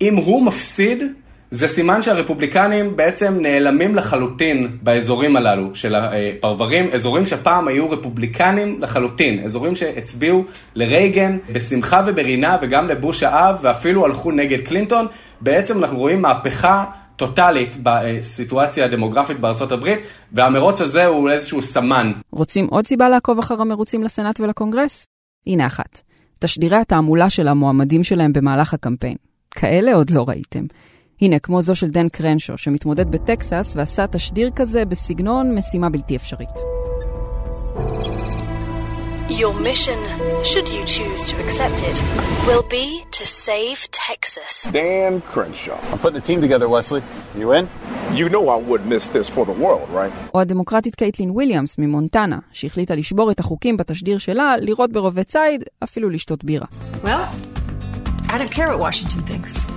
[0.00, 1.02] אם הוא מפסיד,
[1.50, 9.40] זה סימן שהרפובליקנים בעצם נעלמים לחלוטין באזורים הללו של הפרברים, אזורים שפעם היו רפובליקנים לחלוטין,
[9.44, 15.06] אזורים שהצביעו לרייגן בשמחה וברינה וגם לבוש האב ואפילו הלכו נגד קלינטון,
[15.40, 16.84] בעצם אנחנו רואים מהפכה
[17.26, 20.00] טוטאלית בסיטואציה הדמוגרפית בארצות הברית,
[20.32, 22.12] והמרוץ הזה הוא איזשהו סמן.
[22.30, 25.06] רוצים עוד סיבה לעקוב אחר המרוצים לסנאט ולקונגרס?
[25.46, 26.00] הנה אחת.
[26.38, 29.16] תשדירי התעמולה של המועמדים שלהם במהלך הקמפיין.
[29.50, 30.64] כאלה עוד לא ראיתם.
[31.20, 36.56] הנה, כמו זו של דן קרנשו, שמתמודד בטקסס ועשה תשדיר כזה בסגנון משימה בלתי אפשרית.
[39.41, 39.99] Your mission,
[40.51, 41.97] should you choose to accept it,
[42.47, 44.53] will be to save Texas.
[44.71, 45.79] Dan Crenshaw.
[45.91, 47.01] I'm putting a team together, Wesley.
[47.41, 47.67] You in?
[48.19, 50.13] You know I wouldn't miss this for the world, right?
[50.33, 56.09] או הדמוקרטית קייטלין וויליאמס ממונטנה, שהחליטה לשבור את החוקים בתשדיר שלה, לראות ברובי ציד, אפילו
[56.09, 56.65] לשתות בירה.
[57.03, 57.27] Well,
[58.29, 59.69] I don't care what Washington thinks.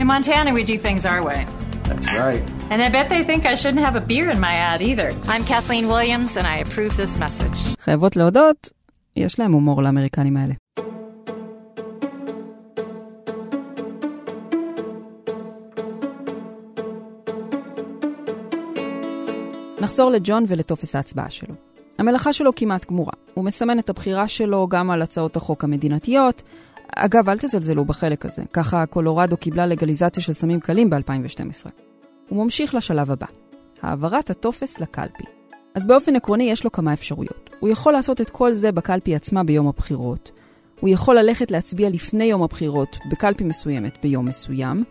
[0.00, 1.46] In Montana, we do things our way.
[1.84, 2.42] That's right.
[2.70, 5.08] And I bet they think I shouldn't have a beer in my ad either.
[5.32, 7.58] I'm Kathleen Williams, and I approve this message.
[7.80, 8.68] חייבות להודות,
[9.15, 10.53] יש להם הומור לאמריקנים האלה.
[19.81, 21.55] נחזור לג'ון ולטופס ההצבעה שלו.
[21.99, 23.13] המלאכה שלו כמעט גמורה.
[23.33, 26.43] הוא מסמן את הבחירה שלו גם על הצעות החוק המדינתיות.
[26.95, 28.43] אגב, אל תזלזלו בחלק הזה.
[28.53, 31.69] ככה קולורדו קיבלה לגליזציה של סמים קלים ב-2012.
[32.29, 33.27] הוא ממשיך לשלב הבא,
[33.81, 35.23] העברת הטופס לקלפי.
[35.75, 37.50] אז באופן עקרוני יש לו כמה אפשרויות.
[37.61, 40.31] הוא יכול לעשות את כל זה בקלפי עצמה ביום הבחירות.
[40.79, 44.83] הוא יכול ללכת להצביע לפני יום הבחירות בקלפי מסוימת ביום מסוים,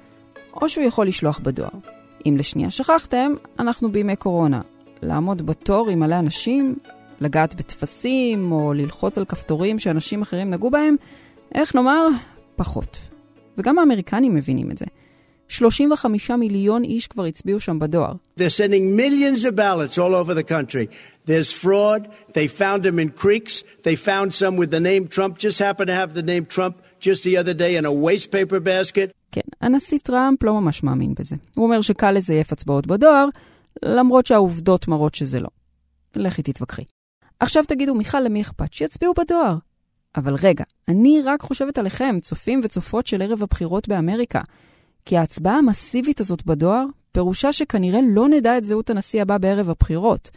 [0.55, 1.69] או שהוא יכול לשלוח בדואר.
[2.27, 4.61] אם לשנייה שכחתם, אנחנו בימי קורונה.
[5.03, 6.77] לעמוד בתור עם מלא אנשים,
[7.21, 10.97] לגעת בטפסים, או ללחוץ על כפתורים שאנשים אחרים נגעו בהם,
[11.55, 12.07] איך נאמר?
[12.57, 12.99] פחות.
[13.59, 14.87] וגם האמריקנים מבינים את זה.
[15.51, 18.13] 35 מיליון איש כבר הצביעו שם בדואר.
[18.39, 20.87] They're sending millions of ballots all over the country.
[21.27, 22.09] There's fraud.
[22.33, 23.63] They found them in creeks.
[23.83, 26.75] They found some with the name Trump, just happened to have the name Trump
[27.07, 29.11] just the other day in a waste paper basket.
[29.33, 31.37] כן, הנשיא טראמפ לא ממש מאמין בזה.
[31.55, 33.27] הוא אומר שקל לזייף הצבעות בדואר,
[33.85, 35.49] למרות שהעובדות מראות שזה לא.
[36.17, 36.83] לכי תתווכחי.
[37.41, 38.73] עכשיו תגידו, מיכל, למי אכפת?
[38.73, 39.57] שיצביעו בדואר.
[40.17, 44.41] אבל רגע, אני רק חושבת עליכם, צופים וצופות של ערב הבחירות באמריקה.
[45.05, 50.31] כי ההצבעה המסיבית הזאת בדואר, פירושה שכנראה לא נדע את זהות הנשיא הבא בערב הבחירות.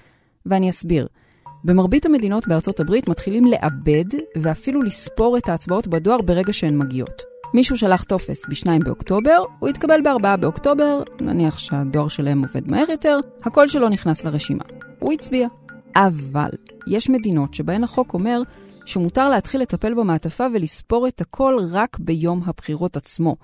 [0.46, 1.08] ואני אסביר.
[1.64, 7.22] במרבית המדינות בארצות הברית מתחילים לאבד ואפילו לספור את ההצבעות בדואר ברגע שהן מגיעות.
[7.54, 13.20] מישהו שלח טופס ב-2 באוקטובר, הוא יתקבל ב-4 באוקטובר, נניח שהדואר שלהם עובד מהר יותר,
[13.44, 14.64] הקול שלו נכנס לרשימה.
[15.00, 15.48] הוא הצביע.
[15.96, 16.50] אבל
[16.88, 18.42] יש מדינות שבהן החוק אומר
[18.86, 23.36] שמותר להתחיל לטפל במעטפה ולספור את הכל רק ביום הבחירות עצמו.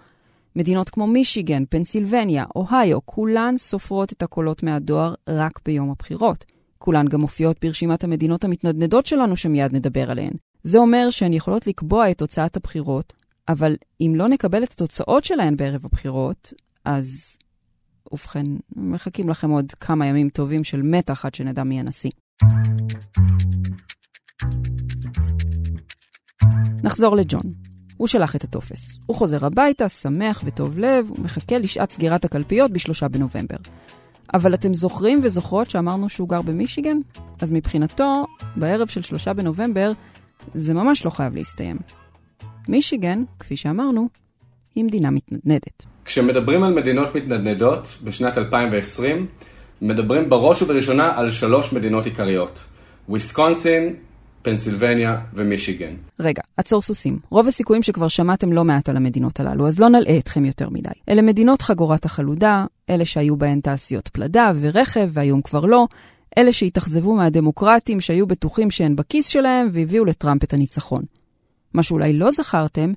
[0.59, 6.45] מדינות כמו מישיגן, פנסילבניה, אוהיו, כולן סופרות את הקולות מהדואר רק ביום הבחירות.
[6.77, 10.33] כולן גם מופיעות ברשימת המדינות המתנדנדות שלנו שמיד נדבר עליהן.
[10.63, 13.13] זה אומר שהן יכולות לקבוע את תוצאת הבחירות,
[13.49, 16.53] אבל אם לא נקבל את התוצאות שלהן בערב הבחירות,
[16.85, 17.39] אז...
[18.11, 18.45] ובכן,
[18.75, 22.11] מחכים לכם עוד כמה ימים טובים של מתח עד שנדע מי הנשיא.
[26.83, 27.53] נחזור לג'ון.
[27.99, 28.99] הוא שלח את הטופס.
[29.05, 33.55] הוא חוזר הביתה, שמח וטוב לב, ומחכה לשעת סגירת הקלפיות בשלושה בנובמבר.
[34.33, 36.97] אבל אתם זוכרים וזוכרות שאמרנו שהוא גר במישיגן?
[37.41, 39.91] אז מבחינתו, בערב של שלושה בנובמבר,
[40.53, 41.77] זה ממש לא חייב להסתיים.
[42.67, 44.09] מישיגן, כפי שאמרנו,
[44.75, 45.85] היא מדינה מתנדנדת.
[46.05, 49.27] כשמדברים על מדינות מתנדנדות בשנת 2020,
[49.81, 52.59] מדברים בראש ובראשונה על שלוש מדינות עיקריות,
[53.09, 53.95] וויסקונסין,
[54.41, 55.93] פנסילבניה ומישיגן.
[56.19, 57.19] רגע, עצור סוסים.
[57.29, 60.89] רוב הסיכויים שכבר שמעתם לא מעט על המדינות הללו, אז לא נלאה אתכם יותר מדי.
[61.09, 65.87] אלה מדינות חגורת החלודה, אלה שהיו בהן תעשיות פלדה ורכב, והיום כבר לא,
[66.37, 71.03] אלה שהתאכזבו מהדמוקרטים שהיו בטוחים שהן בכיס שלהם והביאו לטראמפ את הניצחון.
[71.73, 72.93] מה שאולי לא זכרתם,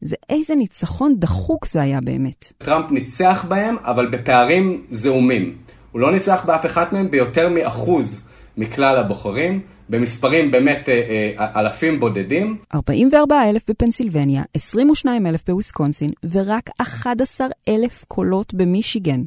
[0.00, 2.52] זה איזה ניצחון דחוק זה היה באמת.
[2.58, 5.56] טראמפ ניצח בהם, אבל בפערים זעומים.
[5.92, 8.20] הוא לא ניצח באף אחת מהם ביותר מאחוז
[8.56, 12.58] מכלל הבוחרים, במספרים באמת אה, אה, אלפים בודדים.
[12.74, 19.20] 44 אלף בפנסילבניה, 22 אלף בוויסקונסין, ורק 11 אלף קולות במישיגן.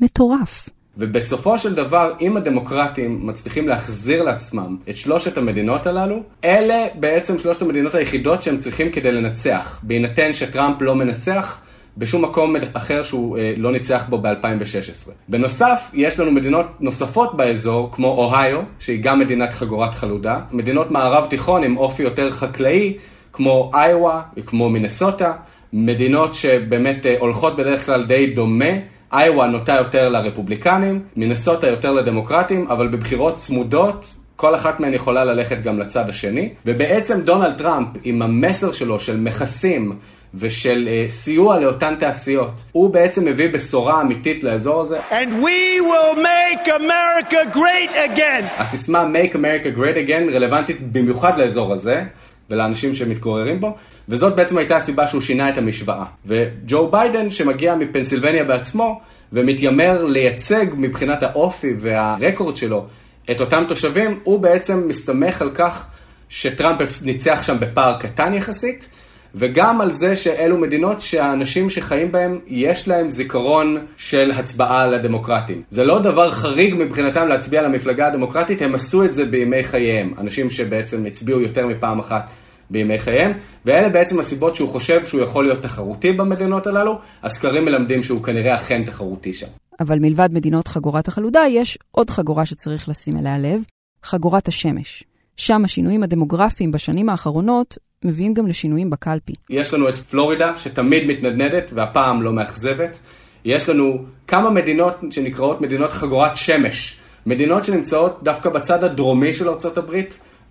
[0.00, 0.68] מטורף.
[0.98, 7.62] ובסופו של דבר, אם הדמוקרטים מצליחים להחזיר לעצמם את שלושת המדינות הללו, אלה בעצם שלושת
[7.62, 9.80] המדינות היחידות שהם צריכים כדי לנצח.
[9.82, 11.60] בהינתן שטראמפ לא מנצח,
[11.98, 15.10] בשום מקום אחר שהוא אה, לא ניצח בו ב-2016.
[15.28, 21.26] בנוסף, יש לנו מדינות נוספות באזור, כמו אוהיו, שהיא גם מדינת חגורת חלודה, מדינות מערב
[21.30, 22.96] תיכון עם אופי יותר חקלאי,
[23.32, 25.32] כמו איואה, כמו מינסוטה,
[25.72, 28.74] מדינות שבאמת אה, הולכות בדרך כלל די דומה.
[29.12, 35.60] איואה נוטה יותר לרפובליקנים, מינסוטה יותר לדמוקרטים, אבל בבחירות צמודות, כל אחת מהן יכולה ללכת
[35.60, 36.48] גם לצד השני.
[36.66, 39.98] ובעצם דונלד טראמפ, עם המסר שלו של מכסים
[40.38, 45.00] ושל uh, סיוע לאותן תעשיות, הוא בעצם מביא בשורה אמיתית לאזור הזה.
[45.10, 48.44] And we will make America great again.
[48.58, 52.02] הסיסמה Make America Great Again רלוונטית במיוחד לאזור הזה.
[52.50, 53.74] ולאנשים שמתגוררים בו,
[54.08, 56.04] וזאת בעצם הייתה הסיבה שהוא שינה את המשוואה.
[56.26, 59.00] וג'ו ביידן, שמגיע מפנסילבניה בעצמו,
[59.32, 62.86] ומתיימר לייצג מבחינת האופי והרקורד שלו
[63.30, 65.86] את אותם תושבים, הוא בעצם מסתמך על כך
[66.28, 68.88] שטראמפ ניצח שם בפער קטן יחסית,
[69.34, 75.62] וגם על זה שאלו מדינות שהאנשים שחיים בהם, יש להם זיכרון של הצבעה לדמוקרטים.
[75.70, 80.14] זה לא דבר חריג מבחינתם להצביע למפלגה הדמוקרטית, הם עשו את זה בימי חייהם.
[80.18, 82.30] אנשים שבעצם הצביעו יותר מפעם אחת
[82.70, 83.32] בימי חייהם,
[83.64, 86.98] ואלה בעצם הסיבות שהוא חושב שהוא יכול להיות תחרותי במדינות הללו.
[87.22, 89.46] הסקרים מלמדים שהוא כנראה אכן תחרותי שם.
[89.80, 93.62] אבל מלבד מדינות חגורת החלודה, יש עוד חגורה שצריך לשים אליה לב,
[94.02, 95.04] חגורת השמש.
[95.36, 99.32] שם השינויים הדמוגרפיים בשנים האחרונות מביאים גם לשינויים בקלפי.
[99.50, 102.98] יש לנו את פלורידה, שתמיד מתנדנדת והפעם לא מאכזבת.
[103.44, 107.00] יש לנו כמה מדינות שנקראות מדינות חגורת שמש.
[107.26, 110.00] מדינות שנמצאות דווקא בצד הדרומי של ארה"ב,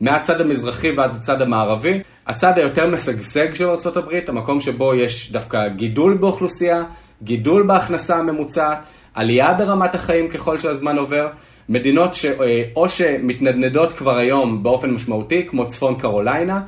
[0.02, 2.00] מהצד המזרחי ועד הצד המערבי.
[2.28, 6.84] הצד היותר משגשג של ארה"ב, המקום שבו יש דווקא גידול באוכלוסייה,
[7.24, 11.28] גידול בהכנסה הממוצעת, עלייה ברמת החיים ככל שהזמן עובר.
[11.70, 16.62] מדינות שאו שמתנדנדות כבר היום באופן משמעותי, כמו צפון קרוליינה,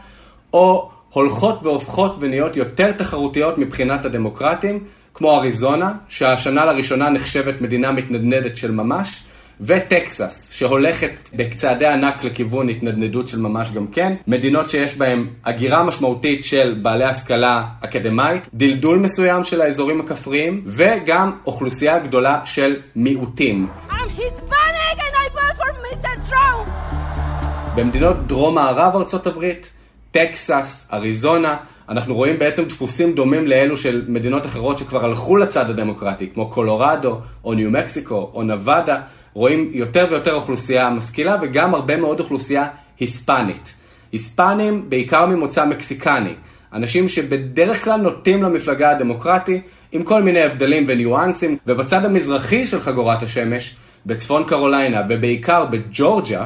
[0.55, 8.57] או הולכות והופכות ונהיות יותר תחרותיות מבחינת הדמוקרטים, כמו אריזונה, שהשנה לראשונה נחשבת מדינה מתנדנדת
[8.57, 9.23] של ממש,
[9.61, 16.45] וטקסס, שהולכת בצעדי ענק לכיוון התנדנדות של ממש גם כן, מדינות שיש בהן הגירה משמעותית
[16.45, 23.67] של בעלי השכלה אקדמאית, דלדול מסוים של האזורים הכפריים, וגם אוכלוסייה גדולה של מיעוטים.
[23.89, 26.29] I'm Hispanic and I vote for Mr.
[26.29, 26.69] Trump!
[27.75, 29.69] במדינות דרום-מערב ארצות הברית,
[30.15, 31.55] טקסס, אריזונה,
[31.89, 37.19] אנחנו רואים בעצם דפוסים דומים לאלו של מדינות אחרות שכבר הלכו לצד הדמוקרטי, כמו קולורדו,
[37.43, 39.01] או ניו מקסיקו, או נבדה,
[39.33, 42.67] רואים יותר ויותר אוכלוסייה משכילה וגם הרבה מאוד אוכלוסייה
[42.99, 43.73] היספנית.
[44.11, 46.33] היספנים בעיקר ממוצא מקסיקני,
[46.73, 53.23] אנשים שבדרך כלל נוטים למפלגה הדמוקרטי, עם כל מיני הבדלים וניואנסים, ובצד המזרחי של חגורת
[53.23, 53.75] השמש,
[54.05, 56.45] בצפון קרוליינה ובעיקר בג'ורג'ה,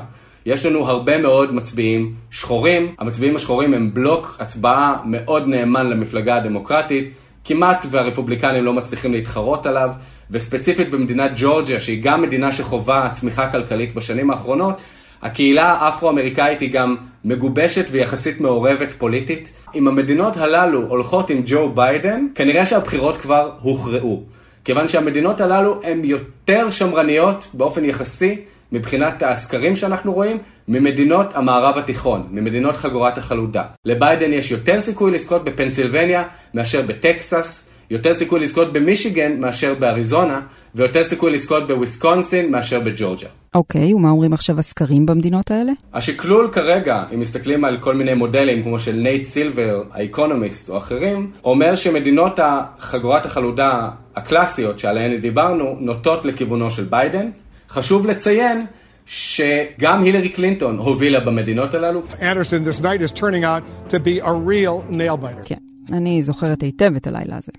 [0.50, 2.96] יש לנו הרבה מאוד מצביעים שחורים.
[3.00, 7.12] המצביעים השחורים הם בלוק הצבעה מאוד נאמן למפלגה הדמוקרטית,
[7.46, 9.90] כמעט והרפובליקנים לא מצליחים להתחרות עליו,
[10.32, 14.78] וספציפית במדינת ג'ורג'יה, שהיא גם מדינה שחווה צמיחה כלכלית בשנים האחרונות,
[15.22, 19.52] הקהילה האפרו-אמריקאית היא גם מגובשת ויחסית מעורבת פוליטית.
[19.76, 24.24] אם המדינות הללו הולכות עם ג'ו ביידן, כנראה שהבחירות כבר הוכרעו.
[24.66, 32.28] כיוון שהמדינות הללו הן יותר שמרניות באופן יחסי מבחינת הסקרים שאנחנו רואים, ממדינות המערב התיכון,
[32.32, 33.64] ממדינות חגורת החלודה.
[33.86, 40.42] לביידן יש יותר סיכוי לזכות בפנסילבניה מאשר בטקסס, יותר סיכוי לזכות במישיגן מאשר באריזונה,
[40.76, 43.28] ויותר סיכוי לזכות בוויסקונסין מאשר בג'ורג'יה.
[43.56, 45.72] אוקיי, ומה אומרים עכשיו הסקרים במדינות האלה?
[45.94, 51.32] השקלול כרגע, אם מסתכלים על כל מיני מודלים כמו של נייט סילבר, האקונומיסט או אחרים,
[51.44, 52.40] אומר שמדינות
[52.80, 57.30] חגורת החלודה הקלאסיות שעליהן דיברנו, נוטות לכיוונו של ביידן.
[57.70, 58.66] חשוב לציין
[59.06, 62.02] שגם הילרי קלינטון הובילה במדינות הללו.
[62.22, 65.46] אנדרסון, this night is turning out to be a real nail biter.
[65.46, 65.56] כן,
[65.94, 67.52] אני זוכרת היטב את הלילה הזה.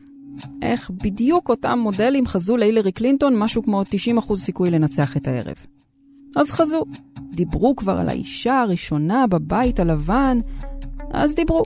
[0.62, 5.57] איך בדיוק אותם מודלים חזו להילרי קלינטון משהו כמו 90% סיכוי לנצח את הערב.
[6.37, 6.85] אז חזו.
[7.33, 10.38] דיברו כבר על האישה הראשונה בבית הלבן,
[11.12, 11.62] אז דיברו.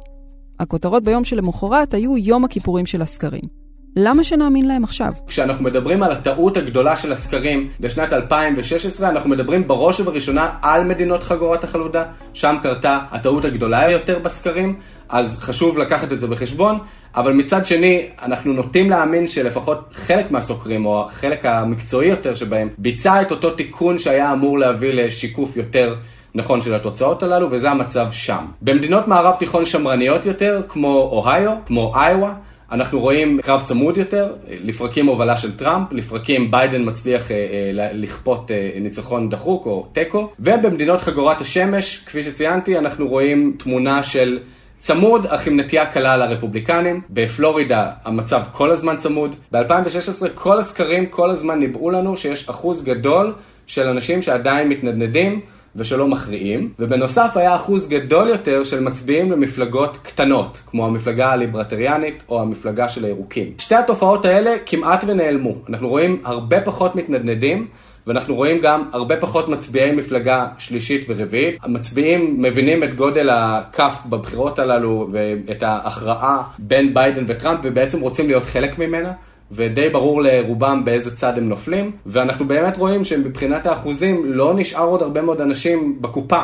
[0.60, 3.63] הכותרות ביום שלמחרת היו יום הכיפורים של הסקרים.
[3.96, 5.12] למה שנאמין להם עכשיו?
[5.26, 11.22] כשאנחנו מדברים על הטעות הגדולה של הסקרים בשנת 2016, אנחנו מדברים בראש ובראשונה על מדינות
[11.22, 12.04] חגורת החלודה,
[12.34, 14.76] שם קרתה הטעות הגדולה יותר בסקרים,
[15.08, 16.78] אז חשוב לקחת את זה בחשבון,
[17.14, 23.22] אבל מצד שני, אנחנו נוטים להאמין שלפחות חלק מהסוקרים, או החלק המקצועי יותר שבהם, ביצע
[23.22, 25.94] את אותו תיקון שהיה אמור להביא לשיקוף יותר
[26.34, 28.44] נכון של התוצאות הללו, וזה המצב שם.
[28.62, 32.32] במדינות מערב תיכון שמרניות יותר, כמו אוהיו, כמו איואה,
[32.72, 38.50] אנחנו רואים קרב צמוד יותר, לפרקים הובלה של טראמפ, לפרקים ביידן מצליח אה, אה, לכפות
[38.50, 44.38] אה, ניצחון דחוק או תיקו, ובמדינות חגורת השמש, כפי שציינתי, אנחנו רואים תמונה של
[44.78, 47.00] צמוד, אך עם נטייה קלה לרפובליקנים.
[47.10, 49.36] בפלורידה המצב כל הזמן צמוד.
[49.52, 53.34] ב-2016 כל הסקרים כל הזמן ניבאו לנו שיש אחוז גדול
[53.66, 55.40] של אנשים שעדיין מתנדנדים.
[55.76, 62.40] ושלא מכריעים, ובנוסף היה אחוז גדול יותר של מצביעים למפלגות קטנות, כמו המפלגה הליברטריאנית או
[62.40, 63.52] המפלגה של הירוקים.
[63.58, 65.54] שתי התופעות האלה כמעט ונעלמו.
[65.68, 67.66] אנחנו רואים הרבה פחות מתנדנדים.
[68.06, 71.58] ואנחנו רואים גם הרבה פחות מצביעי מפלגה שלישית ורביעית.
[71.62, 78.44] המצביעים מבינים את גודל הכף בבחירות הללו ואת ההכרעה בין ביידן וטראמפ ובעצם רוצים להיות
[78.44, 79.12] חלק ממנה.
[79.54, 85.02] ודי ברור לרובם באיזה צד הם נופלים, ואנחנו באמת רואים שמבחינת האחוזים לא נשאר עוד
[85.02, 86.42] הרבה מאוד אנשים בקופה.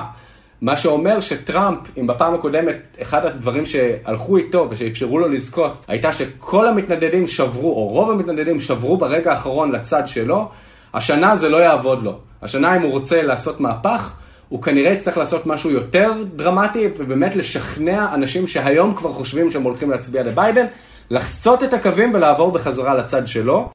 [0.62, 6.68] מה שאומר שטראמפ, אם בפעם הקודמת אחד הדברים שהלכו איתו ושאפשרו לו לזכות, הייתה שכל
[6.68, 10.48] המתנדדים שברו, או רוב המתנדדים שברו ברגע האחרון לצד שלו,
[10.94, 12.18] השנה זה לא יעבוד לו.
[12.42, 14.12] השנה אם הוא רוצה לעשות מהפך,
[14.48, 19.90] הוא כנראה יצטרך לעשות משהו יותר דרמטי, ובאמת לשכנע אנשים שהיום כבר חושבים שהם הולכים
[19.90, 20.66] להצביע לביידן,
[21.10, 23.70] לחצות את הקווים ולעבור בחזרה לצד שלו.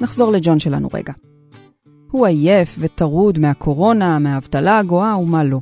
[0.00, 1.12] נחזור לג'ון שלנו רגע.
[2.10, 5.60] הוא עייף וטרוד מהקורונה, מהאבטלה הגואה ומה לא.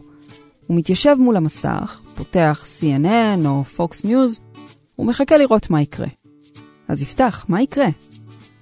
[0.66, 4.60] הוא מתיישב מול המסך, פותח CNN או Fox News,
[4.98, 6.08] ומחכה לראות מה יקרה.
[6.88, 7.88] אז יפתח, מה יקרה?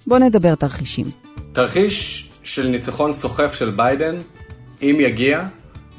[0.06, 1.06] בוא נדבר תרחישים.
[1.52, 4.16] תרחיש של ניצחון סוחף של ביידן,
[4.82, 5.48] אם יגיע,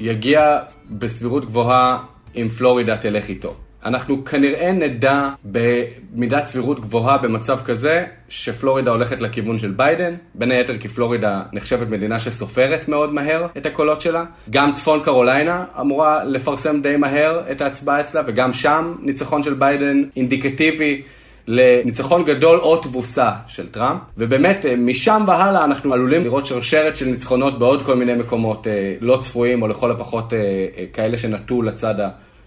[0.00, 0.58] יגיע
[0.90, 1.98] בסבירות גבוהה
[2.36, 3.54] אם פלורידה תלך איתו.
[3.84, 10.78] אנחנו כנראה נדע במידת סבירות גבוהה במצב כזה שפלורידה הולכת לכיוון של ביידן, בין היתר
[10.78, 14.24] כי פלורידה נחשבת מדינה שסופרת מאוד מהר את הקולות שלה.
[14.50, 20.02] גם צפון קרוליינה אמורה לפרסם די מהר את ההצבעה אצלה, וגם שם ניצחון של ביידן
[20.16, 21.02] אינדיקטיבי
[21.46, 27.06] לניצחון גדול או תבוסה של טראמפ, ובאמת אה, משם והלאה אנחנו עלולים לראות שרשרת של
[27.06, 30.38] ניצחונות בעוד כל מיני מקומות אה, לא צפויים, או לכל הפחות אה,
[30.92, 31.94] כאלה שנטו לצד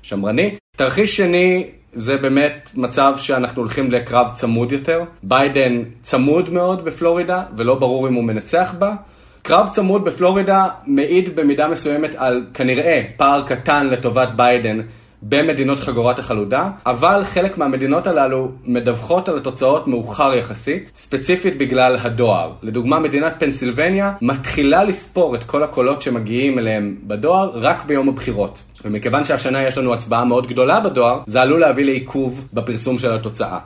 [0.02, 0.56] השמרני.
[0.78, 5.04] תרחיש שני זה באמת מצב שאנחנו הולכים לקרב צמוד יותר.
[5.24, 8.94] ביידן צמוד מאוד בפלורידה, ולא ברור אם הוא מנצח בה.
[9.42, 14.82] קרב צמוד בפלורידה מעיד במידה מסוימת על כנראה פער קטן לטובת ביידן
[15.26, 22.52] במדינות חגורת החלודה, אבל חלק מהמדינות הללו מדווחות על התוצאות מאוחר יחסית, ספציפית בגלל הדואר.
[22.64, 28.64] לדוגמה, מדינת פנסילבניה מתחילה לספור את כל הקולות שמגיעים אליהם בדואר רק ביום הבחירות.
[28.86, 33.60] ומכיוון שהשנה יש לנו הצבעה מאוד גדולה בדואר, זה עלול להביא לעיכוב בפרסום של התוצאה.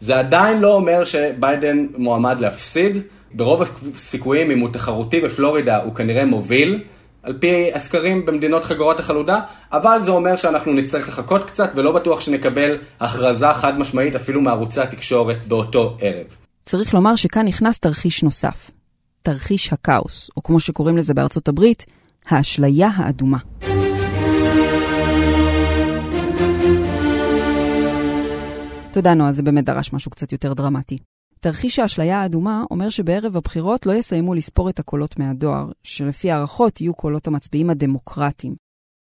[0.00, 2.98] זה עדיין לא אומר שביידן מועמד להפסיד.
[3.34, 3.62] ברוב
[3.94, 6.80] הסיכויים, אם הוא תחרותי בפלורידה, הוא כנראה מוביל.
[7.24, 9.40] על פי הסקרים במדינות חגורות החלודה,
[9.72, 14.80] אבל זה אומר שאנחנו נצטרך לחכות קצת ולא בטוח שנקבל הכרזה חד משמעית אפילו מערוצי
[14.80, 16.26] התקשורת באותו ערב.
[16.66, 18.70] צריך לומר שכאן נכנס תרחיש נוסף,
[19.22, 21.86] תרחיש הכאוס, או כמו שקוראים לזה בארצות הברית,
[22.28, 23.38] האשליה האדומה.
[28.92, 30.98] תודה נועה, זה באמת דרש משהו קצת יותר דרמטי.
[31.44, 36.94] תרחיש האשליה האדומה אומר שבערב הבחירות לא יסיימו לספור את הקולות מהדואר, שלפי הערכות יהיו
[36.94, 38.54] קולות המצביעים הדמוקרטיים.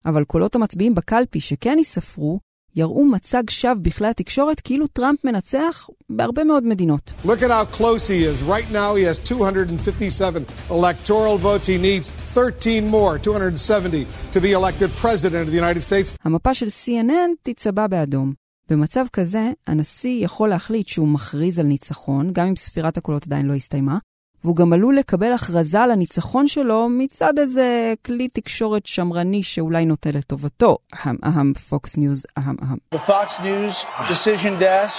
[0.05, 2.39] אבל קולות המצביעים בקלפי שכן ייספרו,
[2.75, 7.13] יראו מצג שווא בכלי התקשורת כאילו טראמפ מנצח בהרבה מאוד מדינות.
[7.25, 8.43] Look at how close he is.
[8.43, 11.67] Right now he has 257 electoral votes.
[11.67, 16.17] He needs 13 more, 270, to be elected president of the United States.
[16.23, 18.46] המפה של CNN תצבע באדום.
[18.69, 23.53] במצב כזה, הנשיא יכול להחליט שהוא מכריז על ניצחון, גם אם ספירת הקולות עדיין לא
[23.53, 23.97] הסתיימה,
[24.43, 30.09] והוא גם עלול לקבל הכרזה על הניצחון שלו מצד איזה כלי תקשורת שמרני שאולי נוטה
[30.13, 30.77] לטובתו.
[30.93, 32.77] אהם אהם, פוקס ניוז, אהם אהם.
[32.95, 33.75] The Fox News
[34.13, 34.95] decision desk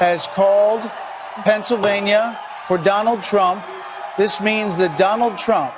[0.00, 0.82] has called
[1.44, 2.22] Pennsylvania
[2.68, 3.60] for Donald Trump.
[4.18, 5.72] This means that Donald Trump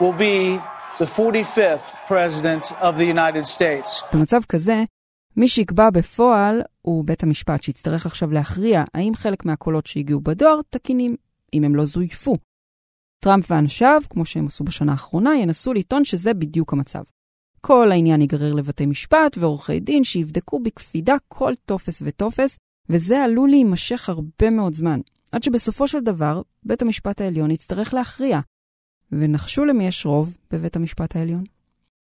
[0.00, 0.58] will be
[1.00, 3.88] the 45th president of the United States.
[4.12, 4.84] במצב כזה,
[5.36, 11.16] מי שיקבע בפועל הוא בית המשפט, שיצטרך עכשיו להכריע האם חלק מהקולות שהגיעו בדואר תקינים,
[11.54, 12.36] אם הם לא זויפו.
[13.20, 17.02] טראמפ ואנשיו, כמו שהם עשו בשנה האחרונה, ינסו לטעון שזה בדיוק המצב.
[17.60, 22.56] כל העניין ייגרר לבתי משפט ועורכי דין שיבדקו בקפידה כל טופס וטופס,
[22.88, 25.00] וזה עלול להימשך הרבה מאוד זמן,
[25.32, 28.40] עד שבסופו של דבר בית המשפט העליון יצטרך להכריע.
[29.12, 31.44] ונחשו למי יש רוב בבית המשפט העליון?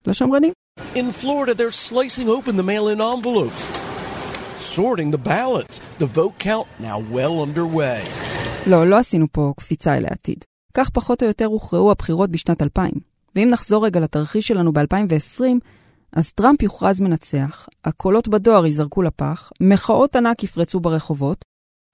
[0.07, 0.53] לשמרנים.
[0.95, 3.63] In Florida, they're slicing open the mail in envelopes,
[4.75, 5.75] sorting the ballots.
[5.99, 8.01] The vote count now well underway.
[8.67, 10.45] לא, לא עשינו פה קפיצה אל העתיד.
[10.73, 12.91] כך פחות או יותר הוכרעו הבחירות בשנת 2000.
[13.35, 15.41] ואם נחזור רגע לתרחיש שלנו ב-2020,
[16.13, 21.45] אז טראמפ יוכרז מנצח, הקולות בדואר ייזרקו לפח, מחאות ענק יפרצו ברחובות,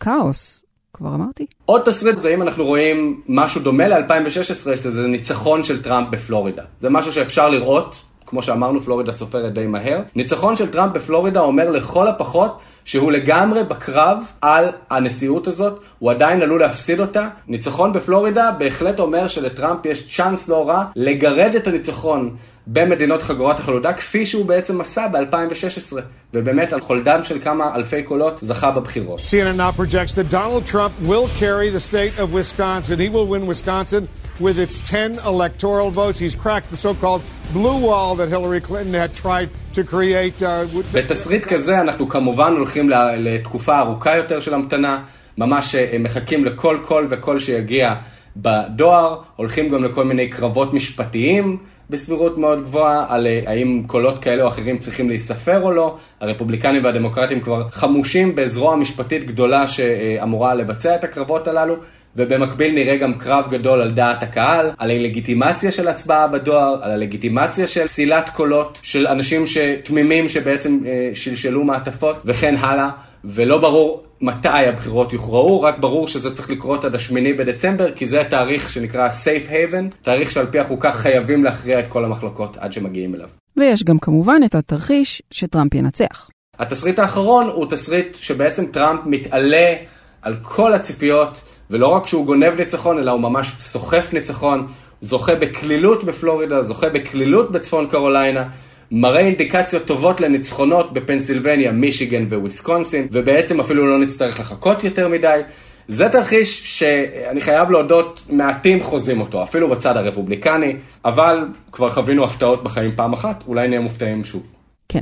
[0.04, 0.64] כאוס,
[0.94, 1.46] כבר אמרתי.
[1.66, 6.64] עוד תסריט זה אם אנחנו רואים משהו דומה ל-2016, שזה ניצחון של טראמפ בפלורידה.
[6.80, 10.02] זה משהו שאפשר לראות, כמו שאמרנו, פלורידה סופרת די מהר.
[10.16, 16.42] ניצחון של טראמפ בפלורידה אומר לכל הפחות שהוא לגמרי בקרב על הנשיאות הזאת, הוא עדיין
[16.42, 17.28] עלול להפסיד אותה.
[17.48, 22.36] ניצחון בפלורידה בהחלט אומר שלטראמפ יש צ'אנס לא רע לגרד את הניצחון
[22.68, 25.94] במדינות חגורת החלודה, כפי שהוא בעצם עשה ב-2016,
[26.34, 29.20] ובאמת על חולדם של כמה אלפי קולות זכה בבחירות.
[29.20, 33.00] CNN now projects that Donald Trump will carry the state of Wisconsin.
[33.00, 34.08] He will win Wisconsin
[34.40, 36.20] with its 10 electoral votes.
[36.20, 37.22] He's cracked the so-called
[37.54, 40.44] blue wall that Hillary Clinton had tried to create.
[40.44, 45.04] Uh, בתסריט כזה אנחנו כמובן הולכים לתקופה ארוכה יותר של המתנה,
[45.38, 47.94] ממש מחכים לכל קול וקול שיגיע
[48.38, 51.58] בדואר, הולכים גם לכל מיני קרבות משפטיים.
[51.90, 55.98] בסבירות מאוד גבוהה על האם קולות כאלה או אחרים צריכים להיספר או לא.
[56.22, 61.76] הרפובליקנים והדמוקרטים כבר חמושים בזרוע משפטית גדולה שאמורה לבצע את הקרבות הללו,
[62.16, 67.68] ובמקביל נראה גם קרב גדול על דעת הקהל, על הלגיטימציה של הצבעה בדואר, על הלגיטימציה
[67.68, 70.80] של פסילת קולות של אנשים שתמימים שבעצם
[71.14, 72.90] שלשלו מעטפות וכן הלאה,
[73.24, 78.22] ולא ברור מתי הבחירות יוכרעו, רק ברור שזה צריך לקרות עד השמיני בדצמבר, כי זה
[78.22, 83.16] התאריך שנקרא Safe Haven, תאריך שעל פי החוקה חייבים להכריע את כל המחלוקות עד שמגיעים
[83.16, 83.30] אליו.
[83.58, 86.30] ויש גם כמובן את התרחיש שטראמפ ינצח.
[86.60, 89.76] התסריט האחרון הוא תסריט שבעצם טראמפ מתעלה
[90.22, 94.68] על כל הציפיות, ולא רק שהוא גונב ניצחון, אלא הוא ממש סוחף ניצחון,
[95.02, 98.44] זוכה בקלילות בפלורידה, זוכה בקלילות בצפון קרוליינה.
[98.92, 105.42] מראה אינדיקציות טובות לניצחונות בפנסילבניה, מישיגן וויסקונסין, ובעצם אפילו לא נצטרך לחכות יותר מדי.
[105.88, 110.76] זה תרחיש שאני חייב להודות, מעטים חוזים אותו, אפילו בצד הרפובליקני,
[111.06, 114.54] אבל כבר חווינו הפתעות בחיים פעם אחת, אולי נהיה מופתעים שוב.
[114.90, 115.00] כן.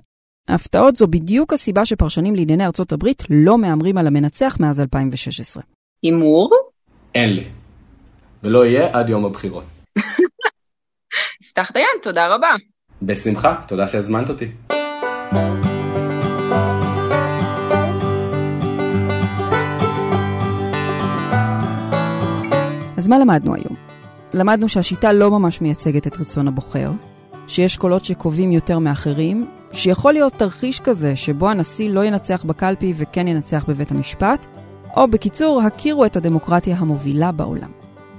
[0.48, 5.64] ההפתעות זו בדיוק הסיבה שפרשנים לענייני ארצות הברית לא מהמרים על המנצח מאז 2016.
[6.04, 6.50] הימור?
[7.16, 7.44] אין לי.
[8.44, 9.64] ולא יהיה עד יום הבחירות.
[11.44, 12.77] יפתח דיין, תודה רבה.
[13.02, 14.52] בשמחה, תודה שהזמנת אותי.
[22.98, 23.76] אז מה למדנו היום?
[24.34, 26.92] למדנו שהשיטה לא ממש מייצגת את רצון הבוחר,
[27.48, 33.28] שיש קולות שקובעים יותר מאחרים, שיכול להיות תרחיש כזה שבו הנשיא לא ינצח בקלפי וכן
[33.28, 34.48] ינצח בבית המשפט,
[34.96, 37.72] או בקיצור, הכירו את הדמוקרטיה המובילה בעולם.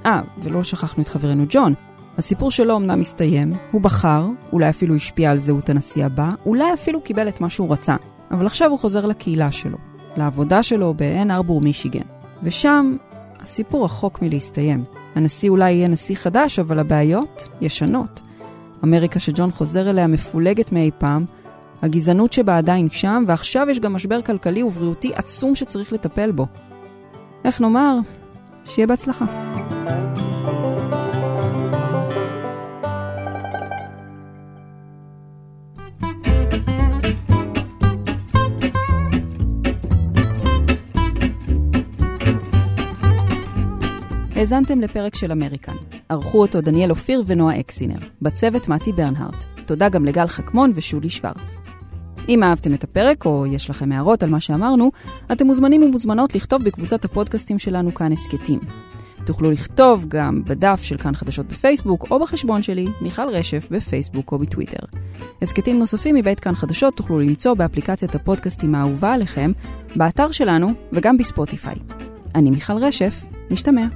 [0.07, 1.74] אה, ולא שכחנו את חברנו ג'ון,
[2.19, 7.01] הסיפור שלו אמנם הסתיים, הוא בחר, אולי אפילו השפיע על זהות הנשיא הבא, אולי אפילו
[7.01, 7.97] קיבל את מה שהוא רצה,
[8.31, 9.79] אבל עכשיו הוא חוזר לקהילה שלו,
[10.16, 12.03] לעבודה שלו בעין ארבור, מישיגן.
[12.43, 12.97] ושם
[13.41, 14.85] הסיפור רחוק מלהסתיים.
[15.14, 18.21] הנשיא אולי יהיה נשיא חדש, אבל הבעיות ישנות.
[18.85, 21.25] אמריקה שג'ון חוזר אליה מפולגת מאי פעם,
[21.83, 26.47] הגזענות שבה עדיין שם, ועכשיו יש גם משבר כלכלי ובריאותי עצום שצריך לטפל בו.
[27.45, 27.99] איך נאמר?
[28.64, 29.57] שיהיה בהצלחה.
[44.39, 45.76] האזנתם לפרק של אמריקן.
[46.09, 47.99] ערכו אותו דניאל אופיר ונועה אקסינר.
[48.22, 49.45] בצוות מתי ברנהארט.
[49.66, 51.61] תודה גם לגל חכמון ושולי שוורץ.
[52.28, 54.91] אם אהבתם את הפרק או יש לכם הערות על מה שאמרנו,
[55.32, 58.61] אתם מוזמנים ומוזמנות לכתוב בקבוצת הפודקאסטים שלנו כאן הסכתים.
[59.24, 64.39] תוכלו לכתוב גם בדף של כאן חדשות בפייסבוק או בחשבון שלי, מיכל רשף, בפייסבוק או
[64.39, 64.86] בטוויטר.
[65.43, 69.53] הסכתים נוספים מבית כאן חדשות תוכלו למצוא באפליקציית הפודקאסטים האהובה עליכם,
[69.97, 71.76] באתר שלנו וגם בספוטיפיי.
[72.34, 73.90] אני מיכל רשף, Ništa me.